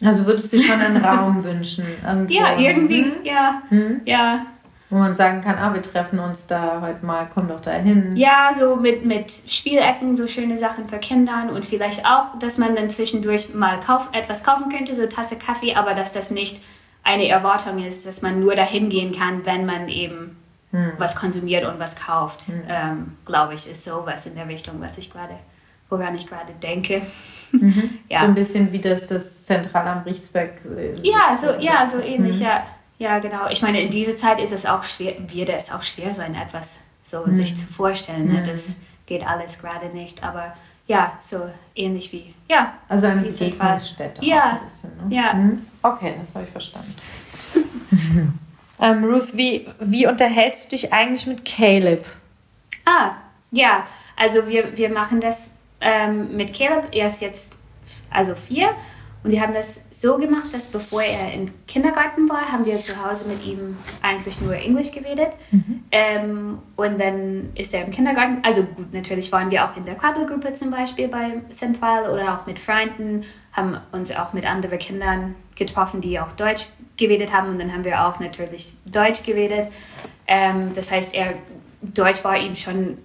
Also 0.04 0.26
würdest 0.26 0.52
du 0.52 0.60
schon 0.60 0.80
einen 0.80 0.98
Raum 1.06 1.44
wünschen? 1.44 1.86
Irgendwo. 2.04 2.34
Ja, 2.34 2.58
irgendwie, 2.58 3.04
mhm. 3.04 3.24
ja, 3.24 3.62
mhm. 3.70 4.02
ja. 4.06 4.48
Wo 4.92 4.98
man 4.98 5.16
sagen 5.16 5.42
kann, 5.42 5.58
ah, 5.58 5.74
wir 5.74 5.82
treffen 5.82 6.20
uns 6.20 6.46
da 6.46 6.82
heute 6.82 7.04
mal, 7.04 7.28
komm 7.34 7.48
doch 7.48 7.62
da 7.62 7.72
hin. 7.72 8.16
Ja, 8.16 8.52
so 8.54 8.76
mit, 8.76 9.06
mit 9.06 9.32
Spielecken, 9.32 10.16
so 10.16 10.28
schöne 10.28 10.58
Sachen 10.58 10.88
für 10.88 11.00
Kinder 11.00 11.48
und 11.52 11.66
vielleicht 11.66 12.06
auch, 12.06 12.38
dass 12.40 12.58
man 12.60 12.76
dann 12.76 12.90
zwischendurch 12.90 13.54
mal 13.56 13.80
kauf, 13.80 14.10
etwas 14.12 14.44
kaufen 14.44 14.70
könnte, 14.70 14.94
so 14.94 15.08
Tasse 15.08 15.38
Kaffee, 15.38 15.74
aber 15.76 15.96
dass 15.96 16.14
das 16.14 16.30
nicht 16.30 16.62
eine 17.04 17.28
Erwartung 17.28 17.84
ist, 17.84 18.06
dass 18.06 18.22
man 18.22 18.40
nur 18.40 18.54
dahin 18.54 18.90
gehen 18.90 19.12
kann, 19.12 19.46
wenn 19.46 19.66
man 19.66 19.88
eben 19.88 20.38
hm. 20.72 20.92
was 20.98 21.16
konsumiert 21.16 21.66
und 21.66 21.80
was 21.80 21.96
kauft. 21.96 22.46
Hm. 22.48 22.62
Ähm, 22.68 23.18
Glaube 23.26 23.56
ich, 23.56 23.72
ist 23.72 23.84
sowas 23.84 24.28
in 24.28 24.36
der 24.36 24.48
Richtung, 24.48 24.76
was 24.82 24.98
ich 24.98 25.12
gerade 25.12 25.36
woran 25.92 26.16
ich 26.16 26.26
gerade 26.26 26.54
denke. 26.54 27.02
Mhm. 27.52 28.00
ja. 28.10 28.22
So 28.22 28.26
ein 28.26 28.34
bisschen 28.34 28.72
wie 28.72 28.80
das, 28.80 29.08
das 29.08 29.46
Zentral 29.46 29.88
am 29.88 30.04
Richtsberg. 30.04 30.54
Äh, 30.66 30.94
ja, 31.02 31.36
so, 31.36 31.52
ja, 31.60 31.86
so 31.88 32.00
ähnlich, 32.00 32.40
mhm. 32.40 32.46
ja. 32.46 32.64
Ja, 33.02 33.18
genau. 33.18 33.50
Ich 33.50 33.64
meine, 33.64 33.82
in 33.82 33.90
dieser 33.90 34.16
Zeit 34.16 34.40
ist 34.40 34.54
es 34.54 34.68
auch 34.68 34.84
schwer, 34.84 35.16
wird 35.34 35.50
es 35.50 35.72
auch 35.72 35.82
schwer 35.82 36.14
sein, 36.14 36.36
etwas 36.36 36.82
so 37.04 37.26
mhm. 37.26 37.36
sich 37.36 37.58
zu 37.58 37.66
vorstellen. 37.66 38.32
Ne? 38.32 38.44
Das 38.46 38.76
geht 39.08 39.26
alles 39.26 39.58
gerade 39.58 39.88
nicht. 39.88 40.24
Aber 40.24 40.54
ja, 40.86 41.14
so 41.20 41.50
ähnlich 41.74 42.14
wie, 42.14 42.36
ja. 42.48 42.76
Also 42.88 43.08
eine. 43.08 43.22
Begegnungsstätte. 43.22 44.24
Ja. 44.24 44.52
ein 44.52 44.62
bisschen, 44.62 44.92
ne? 44.98 45.16
Ja. 45.16 45.34
Mhm. 45.34 45.66
Okay, 45.82 46.14
das 46.20 46.36
habe 46.36 46.44
ich 46.46 46.52
verstanden. 46.52 46.96
ähm, 48.80 49.04
Ruth, 49.04 49.36
wie, 49.36 49.68
wie 49.80 50.06
unterhältst 50.06 50.66
du 50.66 50.76
dich 50.76 50.94
eigentlich 50.94 51.26
mit 51.26 51.44
Caleb? 51.44 52.06
Ah, 52.86 53.14
ja, 53.50 53.88
also 54.16 54.48
wir, 54.48 54.78
wir 54.78 54.92
machen 54.92 55.22
das 55.22 55.56
ähm, 55.80 56.38
mit 56.38 56.56
Caleb. 56.56 56.90
Er 56.92 57.08
ist 57.08 57.20
jetzt 57.20 57.58
also 58.12 58.36
vier 58.36 58.76
und 59.24 59.32
wir 59.32 59.42
haben 59.42 59.54
das 59.54 59.82
so 59.92 60.18
gemacht, 60.18 60.52
dass 60.52 60.70
bevor 60.70 61.04
er 61.04 61.32
im 61.34 61.46
Kindergarten 61.68 62.28
war, 62.28 62.52
haben 62.52 62.66
wir 62.66 62.80
zu 62.80 63.04
Hause 63.04 63.26
mit 63.28 63.46
ihm 63.46 63.78
eigentlich 64.02 64.42
nur 64.42 64.56
Englisch 64.56 64.92
geredet. 64.92 65.30
Ähm, 65.92 66.58
und 66.76 67.00
dann 67.00 67.50
ist 67.54 67.74
er 67.74 67.86
im 67.86 67.92
Kindergarten. 67.92 68.40
Also 68.44 68.64
gut, 68.64 68.92
natürlich 68.92 69.32
waren 69.32 69.52
wir 69.52 69.64
auch 69.64 69.78
in 69.78 69.86
der 69.86 69.96
Krabbelgruppe 69.96 70.56
zum 70.56 70.72
Beispiel 70.72 71.08
bei 71.08 71.34
Central 71.52 72.10
oder 72.10 72.36
auch 72.36 72.48
mit 72.48 72.58
Freunden, 72.58 73.24
haben 73.54 73.78
uns 73.92 74.16
auch 74.16 74.34
mit 74.34 74.46
anderen 74.46 74.80
Kindern 74.80 75.36
getroffen, 75.56 76.02
die 76.02 76.20
auch 76.20 76.32
Deutsch 76.32 76.68
geredet 76.98 77.32
haben. 77.32 77.50
Und 77.50 77.60
dann 77.60 77.72
haben 77.72 77.84
wir 77.84 78.04
auch 78.08 78.20
natürlich 78.20 78.74
Deutsch 78.86 79.24
geredet. 79.24 79.68
Ähm, 80.26 80.72
das 80.74 80.92
heißt, 80.92 81.14
er 81.14 81.36
Deutsch 81.84 82.24
war 82.24 82.38
ihm 82.38 82.56
schon 82.56 82.98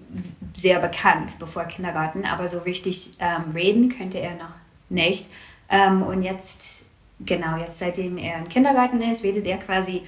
sehr 0.55 0.79
bekannt 0.81 1.39
bevor 1.39 1.65
Kindergarten, 1.65 2.25
aber 2.25 2.47
so 2.47 2.59
richtig 2.61 3.17
ähm, 3.19 3.53
reden 3.55 3.89
könnte 3.89 4.19
er 4.19 4.35
noch 4.35 4.55
nicht. 4.89 5.31
Ähm, 5.69 6.03
und 6.03 6.23
jetzt, 6.23 6.91
genau, 7.21 7.57
jetzt 7.59 7.79
seitdem 7.79 8.19
er 8.19 8.39
im 8.39 8.49
Kindergarten 8.49 9.01
ist, 9.03 9.25
redet 9.25 9.47
er 9.47 9.59
quasi 9.59 10.03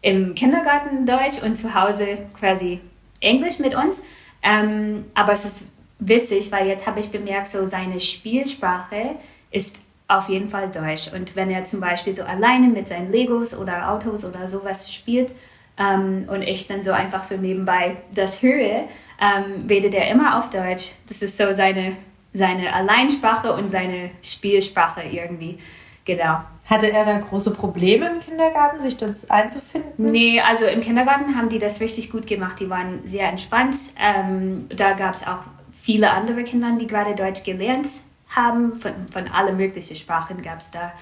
im 0.00 0.34
Kindergarten 0.34 1.06
Deutsch 1.06 1.42
und 1.42 1.56
zu 1.56 1.74
Hause 1.74 2.18
quasi 2.38 2.80
Englisch 3.20 3.58
mit 3.58 3.74
uns. 3.74 4.02
Ähm, 4.42 5.06
aber 5.14 5.32
es 5.32 5.44
ist 5.44 5.68
witzig, 6.00 6.50
weil 6.50 6.66
jetzt 6.66 6.86
habe 6.86 7.00
ich 7.00 7.10
bemerkt, 7.10 7.48
so 7.48 7.66
seine 7.66 8.00
Spielsprache 8.00 9.16
ist 9.50 9.80
auf 10.08 10.28
jeden 10.28 10.50
Fall 10.50 10.70
Deutsch. 10.70 11.12
Und 11.12 11.36
wenn 11.36 11.50
er 11.50 11.64
zum 11.64 11.80
Beispiel 11.80 12.12
so 12.12 12.22
alleine 12.22 12.68
mit 12.68 12.88
seinen 12.88 13.10
Legos 13.10 13.56
oder 13.56 13.90
Autos 13.90 14.24
oder 14.24 14.48
sowas 14.48 14.92
spielt 14.92 15.34
ähm, 15.78 16.26
und 16.28 16.42
ich 16.42 16.66
dann 16.66 16.82
so 16.82 16.92
einfach 16.92 17.24
so 17.24 17.36
nebenbei 17.36 17.96
das 18.14 18.42
höre, 18.42 18.88
ähm, 19.20 19.66
redet 19.68 19.94
er 19.94 20.10
immer 20.10 20.38
auf 20.38 20.50
Deutsch. 20.50 20.92
Das 21.08 21.22
ist 21.22 21.38
so 21.38 21.52
seine, 21.52 21.96
seine 22.32 22.72
Alleinsprache 22.72 23.52
und 23.54 23.70
seine 23.70 24.10
Spielsprache 24.22 25.02
irgendwie. 25.02 25.58
Genau. 26.04 26.40
Hatte 26.66 26.90
er 26.90 27.04
da 27.04 27.18
große 27.18 27.52
Probleme 27.52 28.08
im 28.08 28.20
Kindergarten, 28.20 28.80
sich 28.80 28.96
dort 28.96 29.30
einzufinden? 29.30 30.10
Nee, 30.10 30.40
also 30.40 30.64
im 30.66 30.80
Kindergarten 30.80 31.36
haben 31.36 31.48
die 31.48 31.58
das 31.58 31.80
richtig 31.80 32.10
gut 32.10 32.26
gemacht. 32.26 32.58
Die 32.60 32.70
waren 32.70 33.00
sehr 33.04 33.28
entspannt. 33.28 33.76
Ähm, 34.02 34.66
da 34.68 34.94
gab 34.94 35.14
es 35.14 35.26
auch 35.26 35.40
viele 35.80 36.10
andere 36.10 36.44
Kinder, 36.44 36.76
die 36.80 36.86
gerade 36.86 37.14
Deutsch 37.14 37.44
gelernt 37.44 37.88
haben. 38.28 38.74
Von, 38.74 38.92
von 39.12 39.28
allen 39.28 39.56
möglichen 39.56 39.94
Sprachen 39.94 40.42
gab 40.42 40.60
es 40.60 40.70
da. 40.70 40.92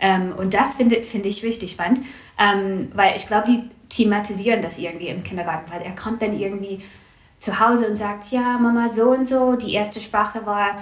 Ähm, 0.00 0.32
und 0.36 0.54
das 0.54 0.76
finde 0.76 1.02
finde 1.02 1.28
ich 1.28 1.44
richtig 1.44 1.72
spannend, 1.72 2.00
ähm, 2.38 2.90
weil 2.94 3.16
ich 3.16 3.26
glaube, 3.26 3.46
die 3.48 3.70
thematisieren 3.90 4.62
das 4.62 4.78
irgendwie 4.78 5.08
im 5.08 5.22
Kindergarten, 5.22 5.70
weil 5.70 5.82
er 5.82 5.94
kommt 5.94 6.22
dann 6.22 6.38
irgendwie 6.38 6.82
zu 7.40 7.58
Hause 7.58 7.88
und 7.88 7.96
sagt, 7.96 8.30
ja, 8.30 8.58
Mama, 8.58 8.88
so 8.88 9.10
und 9.10 9.26
so, 9.26 9.56
die 9.56 9.72
erste 9.72 10.00
Sprache 10.00 10.46
war 10.46 10.78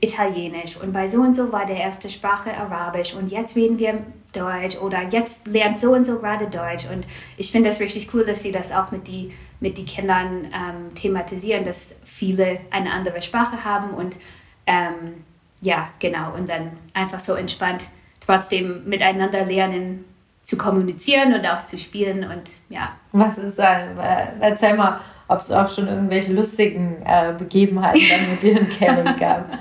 Italienisch 0.00 0.76
und 0.76 0.92
bei 0.92 1.08
so 1.08 1.20
und 1.20 1.34
so 1.34 1.50
war 1.52 1.66
der 1.66 1.76
erste 1.76 2.10
Sprache 2.10 2.54
Arabisch 2.56 3.14
und 3.14 3.30
jetzt 3.30 3.56
reden 3.56 3.78
wir 3.78 4.04
Deutsch 4.32 4.76
oder 4.76 5.02
jetzt 5.08 5.46
lernt 5.46 5.78
so 5.78 5.92
und 5.92 6.04
so 6.04 6.18
gerade 6.18 6.46
Deutsch 6.46 6.86
und 6.90 7.06
ich 7.36 7.50
finde 7.50 7.70
das 7.70 7.80
richtig 7.80 8.12
cool, 8.12 8.24
dass 8.24 8.42
sie 8.42 8.52
das 8.52 8.70
auch 8.70 8.90
mit 8.90 9.06
die 9.08 9.32
mit 9.60 9.78
die 9.78 9.86
Kindern 9.86 10.46
ähm, 10.52 10.94
thematisieren, 10.94 11.64
dass 11.64 11.94
viele 12.04 12.58
eine 12.70 12.92
andere 12.92 13.22
Sprache 13.22 13.64
haben 13.64 13.90
und 13.94 14.18
ähm, 14.66 15.24
ja 15.62 15.88
genau 16.00 16.34
und 16.34 16.48
dann 16.48 16.72
einfach 16.92 17.20
so 17.20 17.34
entspannt 17.34 17.86
trotzdem 18.20 18.84
miteinander 18.84 19.44
lernen 19.44 20.04
zu 20.42 20.58
kommunizieren 20.58 21.32
und 21.32 21.46
auch 21.46 21.64
zu 21.64 21.78
spielen 21.78 22.24
und 22.24 22.42
ja. 22.68 22.92
Was 23.12 23.38
ist 23.38 23.58
ein, 23.58 23.96
äh, 23.96 24.26
erzähl 24.40 24.76
mal, 24.76 25.00
ob 25.34 25.40
es 25.40 25.50
auch 25.50 25.68
schon 25.68 25.88
irgendwelche 25.88 26.32
lustigen 26.32 27.02
äh, 27.04 27.34
Begebenheiten 27.36 28.02
dann 28.08 28.30
mit 28.30 28.42
dir 28.42 28.60
und 28.60 28.70
Caleb 28.70 29.18
gab. 29.18 29.50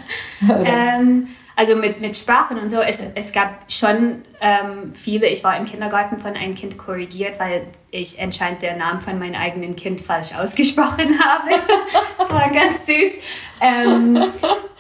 Ähm, 0.66 1.30
also 1.56 1.76
mit, 1.76 2.02
mit 2.02 2.18
Sprachen 2.18 2.58
und 2.58 2.70
so, 2.70 2.80
es, 2.80 3.06
es 3.16 3.32
gab 3.32 3.72
schon 3.72 4.24
ähm, 4.42 4.94
viele, 4.96 5.28
ich 5.28 5.44
war 5.44 5.56
im 5.58 5.66
Kindergarten 5.66 6.20
von 6.20 6.34
einem 6.34 6.56
Kind 6.56 6.78
korrigiert, 6.78 7.40
weil 7.40 7.68
ich 7.92 8.22
anscheinend 8.22 8.62
den 8.62 8.80
Namen 8.80 9.02
von 9.02 9.20
meinem 9.20 9.36
eigenen 9.36 9.76
Kind 9.76 10.02
falsch 10.02 10.34
ausgesprochen 10.36 11.20
habe. 11.24 11.50
das 12.18 12.30
war 12.30 12.50
ganz 12.50 12.86
süß. 12.86 13.14
Ähm, 13.62 14.32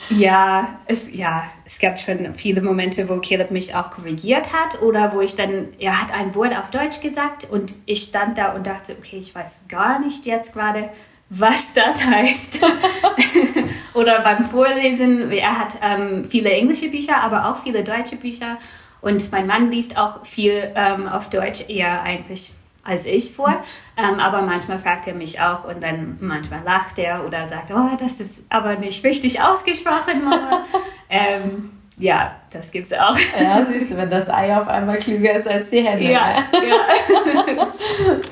ja, 0.09 0.79
es, 0.87 1.07
ja, 1.13 1.49
es 1.63 1.79
gab 1.79 1.99
schon 1.99 2.33
viele 2.35 2.61
Momente, 2.61 3.07
wo 3.07 3.19
Caleb 3.21 3.51
mich 3.51 3.75
auch 3.75 3.91
korrigiert 3.91 4.51
hat 4.51 4.81
oder 4.81 5.13
wo 5.13 5.21
ich 5.21 5.35
dann, 5.35 5.69
er 5.79 6.01
hat 6.01 6.11
ein 6.13 6.33
Wort 6.35 6.57
auf 6.57 6.71
Deutsch 6.71 7.01
gesagt 7.01 7.47
und 7.49 7.75
ich 7.85 8.03
stand 8.03 8.37
da 8.37 8.53
und 8.53 8.65
dachte, 8.65 8.95
okay, 8.99 9.17
ich 9.17 9.33
weiß 9.33 9.65
gar 9.69 9.99
nicht 9.99 10.25
jetzt 10.25 10.53
gerade, 10.53 10.89
was 11.29 11.73
das 11.73 12.03
heißt. 12.03 12.59
Oder 13.93 14.21
beim 14.21 14.43
Vorlesen, 14.43 15.31
er 15.31 15.59
hat 15.59 15.75
ähm, 15.81 16.25
viele 16.25 16.51
englische 16.51 16.89
Bücher, 16.89 17.21
aber 17.21 17.49
auch 17.49 17.63
viele 17.63 17.83
deutsche 17.83 18.15
Bücher. 18.15 18.57
Und 19.01 19.31
mein 19.31 19.47
Mann 19.47 19.69
liest 19.69 19.97
auch 19.97 20.25
viel 20.25 20.71
ähm, 20.75 21.07
auf 21.07 21.29
Deutsch, 21.29 21.69
eher 21.69 22.01
eigentlich 22.03 22.53
als 22.83 23.05
ich 23.05 23.33
vor. 23.33 23.63
Ähm, 23.97 24.19
aber 24.19 24.41
manchmal 24.41 24.79
fragt 24.79 25.07
er 25.07 25.13
mich 25.13 25.39
auch 25.39 25.63
und 25.63 25.81
dann 25.81 26.17
manchmal 26.19 26.63
lacht 26.63 26.97
er 26.99 27.25
oder 27.25 27.47
sagt, 27.47 27.71
oh, 27.71 27.89
das 27.99 28.19
ist 28.19 28.41
aber 28.49 28.75
nicht 28.75 29.03
richtig 29.03 29.41
ausgesprochen, 29.41 30.23
Mama. 30.23 30.65
ähm, 31.09 31.71
ja, 31.97 32.35
das 32.49 32.71
gibt's 32.71 32.91
auch. 32.91 33.17
ja, 33.39 33.65
siehst 33.71 33.91
du, 33.91 33.97
wenn 33.97 34.09
das 34.09 34.29
Ei 34.29 34.55
auf 34.55 34.67
einmal 34.67 34.97
klüger 34.97 35.33
ist 35.33 35.47
als 35.47 35.69
die 35.69 35.81
Hände. 35.81 36.11
Ja, 36.11 36.37
ne? 36.51 36.69
ja. 36.69 37.67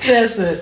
Sehr 0.00 0.28
schön. 0.28 0.58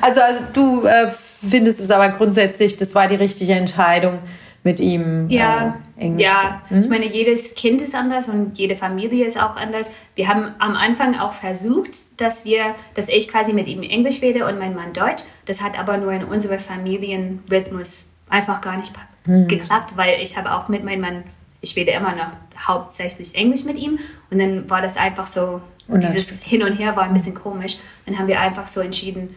Also, 0.00 0.20
also 0.20 0.40
du 0.52 0.84
äh, 0.86 1.08
findest 1.48 1.80
es 1.80 1.90
aber 1.90 2.10
grundsätzlich, 2.10 2.76
das 2.76 2.94
war 2.94 3.08
die 3.08 3.16
richtige 3.16 3.52
Entscheidung 3.54 4.18
mit 4.62 4.78
ihm 4.78 5.28
Ja, 5.30 5.80
äh, 5.96 6.04
Englisch 6.04 6.28
ja. 6.28 6.62
Hm? 6.68 6.80
ich 6.80 6.88
meine, 6.88 7.06
jedes 7.06 7.54
Kind 7.54 7.80
ist 7.80 7.94
anders 7.94 8.28
und 8.28 8.58
jede 8.58 8.76
Familie 8.76 9.24
ist 9.24 9.40
auch 9.40 9.56
anders. 9.56 9.90
Wir 10.14 10.28
haben 10.28 10.54
am 10.58 10.74
Anfang 10.74 11.18
auch 11.18 11.32
versucht, 11.32 12.20
dass 12.20 12.44
wir, 12.44 12.74
dass 12.94 13.08
ich 13.08 13.28
quasi 13.28 13.52
mit 13.52 13.68
ihm 13.68 13.82
Englisch 13.82 14.20
rede 14.20 14.46
und 14.46 14.58
mein 14.58 14.74
Mann 14.74 14.92
Deutsch. 14.92 15.22
Das 15.46 15.62
hat 15.62 15.78
aber 15.78 15.96
nur 15.96 16.12
in 16.12 16.24
unserem 16.24 16.58
Familienrhythmus 16.58 18.04
einfach 18.28 18.60
gar 18.60 18.76
nicht 18.76 18.92
geklappt, 19.24 19.92
weil 19.96 20.20
ich 20.22 20.36
habe 20.36 20.52
auch 20.52 20.68
mit 20.68 20.84
meinem 20.84 21.00
Mann, 21.00 21.22
ich 21.60 21.76
rede 21.76 21.90
immer 21.92 22.14
noch 22.14 22.32
hauptsächlich 22.66 23.34
Englisch 23.34 23.64
mit 23.64 23.76
ihm 23.78 23.98
und 24.30 24.38
dann 24.38 24.68
war 24.68 24.82
das 24.82 24.96
einfach 24.96 25.26
so, 25.26 25.60
Unnatürlich. 25.88 26.26
dieses 26.26 26.42
Hin 26.42 26.62
und 26.62 26.72
Her 26.72 26.96
war 26.96 27.04
ein 27.04 27.12
bisschen 27.12 27.34
komisch. 27.34 27.78
Dann 28.06 28.18
haben 28.18 28.28
wir 28.28 28.40
einfach 28.40 28.66
so 28.66 28.80
entschieden, 28.80 29.34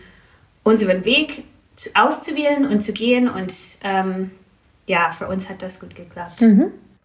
unseren 0.64 1.04
Weg 1.06 1.44
auszuwählen 1.96 2.66
und 2.68 2.82
zu 2.82 2.94
gehen 2.94 3.30
und 3.30 3.54
ähm, 3.84 4.32
ja, 4.86 5.12
für 5.12 5.28
uns 5.28 5.50
hat 5.50 5.62
das 5.62 5.80
gut 5.80 5.96
geklappt. 5.96 6.42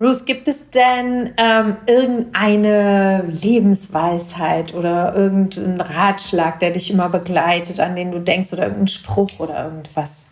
Ruth, 0.01 0.27
gibt 0.27 0.47
es 0.47 0.71
denn 0.71 1.35
ähm, 1.39 1.77
irgendeine 1.89 3.25
Lebensweisheit 3.29 4.73
oder 4.73 5.15
irgendeinen 5.17 5.81
Ratschlag, 5.81 6.61
der 6.61 6.71
dich 6.71 6.91
immer 6.91 7.09
begleitet, 7.09 7.81
an 7.81 7.97
den 7.97 8.13
du 8.13 8.21
denkst 8.21 8.53
oder 8.53 8.65
irgendein 8.65 8.87
Spruch 8.87 9.41
oder 9.41 9.65
irgendwas? 9.65 10.23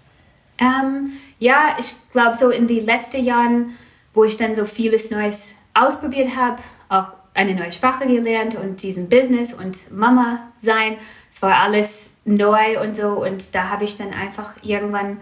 Ähm, 0.58 1.12
ja, 1.40 1.76
ich 1.80 1.96
glaube, 2.12 2.36
so 2.36 2.50
in 2.50 2.68
den 2.68 2.86
letzten 2.86 3.24
Jahren, 3.24 3.74
wo 4.14 4.22
ich 4.22 4.36
dann 4.36 4.54
so 4.54 4.66
vieles 4.66 5.10
Neues 5.10 5.54
ausprobiert 5.74 6.36
habe, 6.36 6.62
auch 6.88 7.08
eine 7.34 7.54
neue 7.54 7.72
Sprache 7.72 8.06
gelernt 8.06 8.54
und 8.54 8.82
diesen 8.82 9.08
Business 9.08 9.52
und 9.52 9.92
Mama 9.92 10.40
sein, 10.60 10.96
es 11.30 11.42
war 11.42 11.56
alles 11.56 12.10
neu 12.26 12.82
und 12.82 12.96
so. 12.96 13.08
Und 13.24 13.54
da 13.54 13.70
habe 13.70 13.84
ich 13.84 13.96
dann 13.96 14.12
einfach 14.12 14.52
irgendwann 14.62 15.18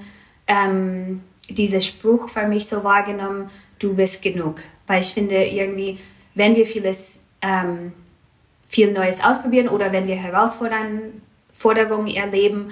ähm, 0.49 1.23
diesen 1.49 1.81
Spruch 1.81 2.29
für 2.29 2.49
mich 2.49 2.67
so 2.67 2.83
wahrgenommen, 2.83 3.51
du 3.79 3.95
bist 3.95 4.23
genug. 4.23 4.61
Weil 4.87 5.01
ich 5.01 5.15
finde 5.15 5.45
irgendwie, 5.45 5.99
wenn 6.35 6.57
wir 6.57 6.67
vieles, 6.67 7.21
ähm, 7.43 7.93
viel 8.67 8.93
Neues 8.93 9.23
ausprobieren 9.23 9.69
oder 9.69 9.93
wenn 9.93 10.09
wir 10.09 10.17
Herausforderungen 10.17 11.23
Forderungen 11.57 12.09
erleben, 12.09 12.71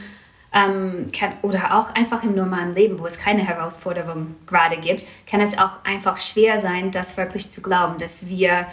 ähm, 0.53 1.07
kann, 1.19 1.33
oder 1.43 1.79
auch 1.79 1.95
einfach 1.95 2.23
im 2.25 2.35
normalen 2.35 2.75
Leben, 2.75 2.99
wo 2.99 3.07
es 3.07 3.19
keine 3.19 3.47
Herausforderung 3.47 4.35
gerade 4.47 4.77
gibt, 4.77 5.07
kann 5.27 5.41
es 5.41 5.57
auch 5.57 5.83
einfach 5.85 6.19
schwer 6.19 6.59
sein, 6.59 6.91
das 6.91 7.17
wirklich 7.17 7.49
zu 7.49 7.63
glauben, 7.63 7.99
dass 7.99 8.29
wir 8.29 8.67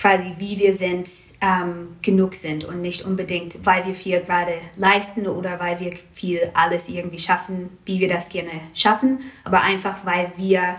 quasi 0.00 0.34
wie 0.38 0.58
wir 0.58 0.74
sind, 0.74 1.08
ähm, 1.42 1.96
genug 2.00 2.34
sind 2.34 2.64
und 2.64 2.80
nicht 2.80 3.04
unbedingt, 3.04 3.66
weil 3.66 3.84
wir 3.86 3.94
viel 3.94 4.20
gerade 4.20 4.54
leisten 4.76 5.26
oder 5.26 5.60
weil 5.60 5.78
wir 5.78 5.92
viel 6.14 6.50
alles 6.54 6.88
irgendwie 6.88 7.18
schaffen, 7.18 7.76
wie 7.84 8.00
wir 8.00 8.08
das 8.08 8.30
gerne 8.30 8.62
schaffen, 8.72 9.20
aber 9.44 9.60
einfach 9.60 10.06
weil 10.06 10.32
wir, 10.36 10.76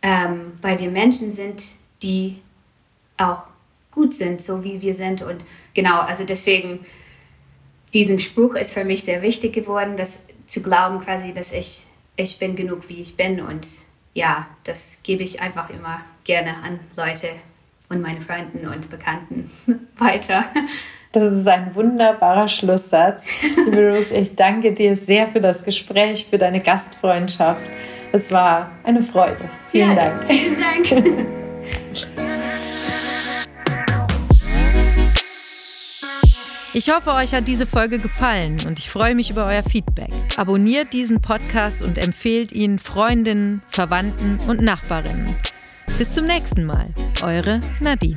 ähm, 0.00 0.52
weil 0.62 0.78
wir 0.78 0.90
Menschen 0.90 1.32
sind, 1.32 1.62
die 2.04 2.40
auch 3.16 3.42
gut 3.90 4.14
sind, 4.14 4.40
so 4.40 4.62
wie 4.62 4.80
wir 4.80 4.94
sind 4.94 5.22
und 5.22 5.44
genau, 5.74 6.00
also 6.00 6.24
deswegen 6.24 6.86
diesen 7.92 8.20
Spruch 8.20 8.54
ist 8.54 8.74
für 8.74 8.84
mich 8.84 9.02
sehr 9.02 9.22
wichtig 9.22 9.52
geworden, 9.52 9.96
dass 9.96 10.24
zu 10.46 10.62
glauben 10.62 11.00
quasi, 11.00 11.34
dass 11.34 11.52
ich 11.52 11.86
ich 12.14 12.38
bin 12.38 12.54
genug 12.54 12.88
wie 12.88 13.00
ich 13.00 13.16
bin 13.16 13.40
und 13.40 13.66
ja, 14.14 14.46
das 14.62 14.98
gebe 15.02 15.24
ich 15.24 15.40
einfach 15.40 15.68
immer 15.70 16.02
gerne 16.24 16.56
an 16.62 16.78
Leute 16.96 17.28
und 17.92 18.00
meine 18.00 18.20
Freunden 18.20 18.66
und 18.66 18.90
Bekannten 18.90 19.50
weiter. 19.98 20.44
Das 21.12 21.30
ist 21.30 21.46
ein 21.46 21.74
wunderbarer 21.74 22.48
Schlusssatz. 22.48 23.26
Liebe 23.64 23.96
Ruth, 23.96 24.10
ich 24.10 24.34
danke 24.34 24.72
dir 24.72 24.96
sehr 24.96 25.28
für 25.28 25.40
das 25.40 25.62
Gespräch, 25.62 26.26
für 26.28 26.38
deine 26.38 26.60
Gastfreundschaft. 26.60 27.70
Es 28.12 28.32
war 28.32 28.70
eine 28.82 29.02
Freude. 29.02 29.48
Vielen 29.70 29.90
ja, 29.90 29.96
Dank. 29.96 30.24
Vielen 30.24 30.56
Dank. 30.58 31.26
Ich 36.74 36.90
hoffe, 36.90 37.10
euch 37.10 37.34
hat 37.34 37.46
diese 37.46 37.66
Folge 37.66 37.98
gefallen 37.98 38.56
und 38.66 38.78
ich 38.78 38.88
freue 38.88 39.14
mich 39.14 39.28
über 39.28 39.44
euer 39.44 39.62
Feedback. 39.62 40.10
Abonniert 40.38 40.94
diesen 40.94 41.20
Podcast 41.20 41.82
und 41.82 41.98
empfehlt 41.98 42.50
ihn 42.50 42.78
Freundinnen, 42.78 43.60
Verwandten 43.68 44.38
und 44.48 44.62
Nachbarinnen. 44.62 45.36
Bis 45.98 46.12
zum 46.14 46.26
nächsten 46.26 46.64
Mal. 46.64 46.86
Eure 47.22 47.60
Nadine. 47.80 48.16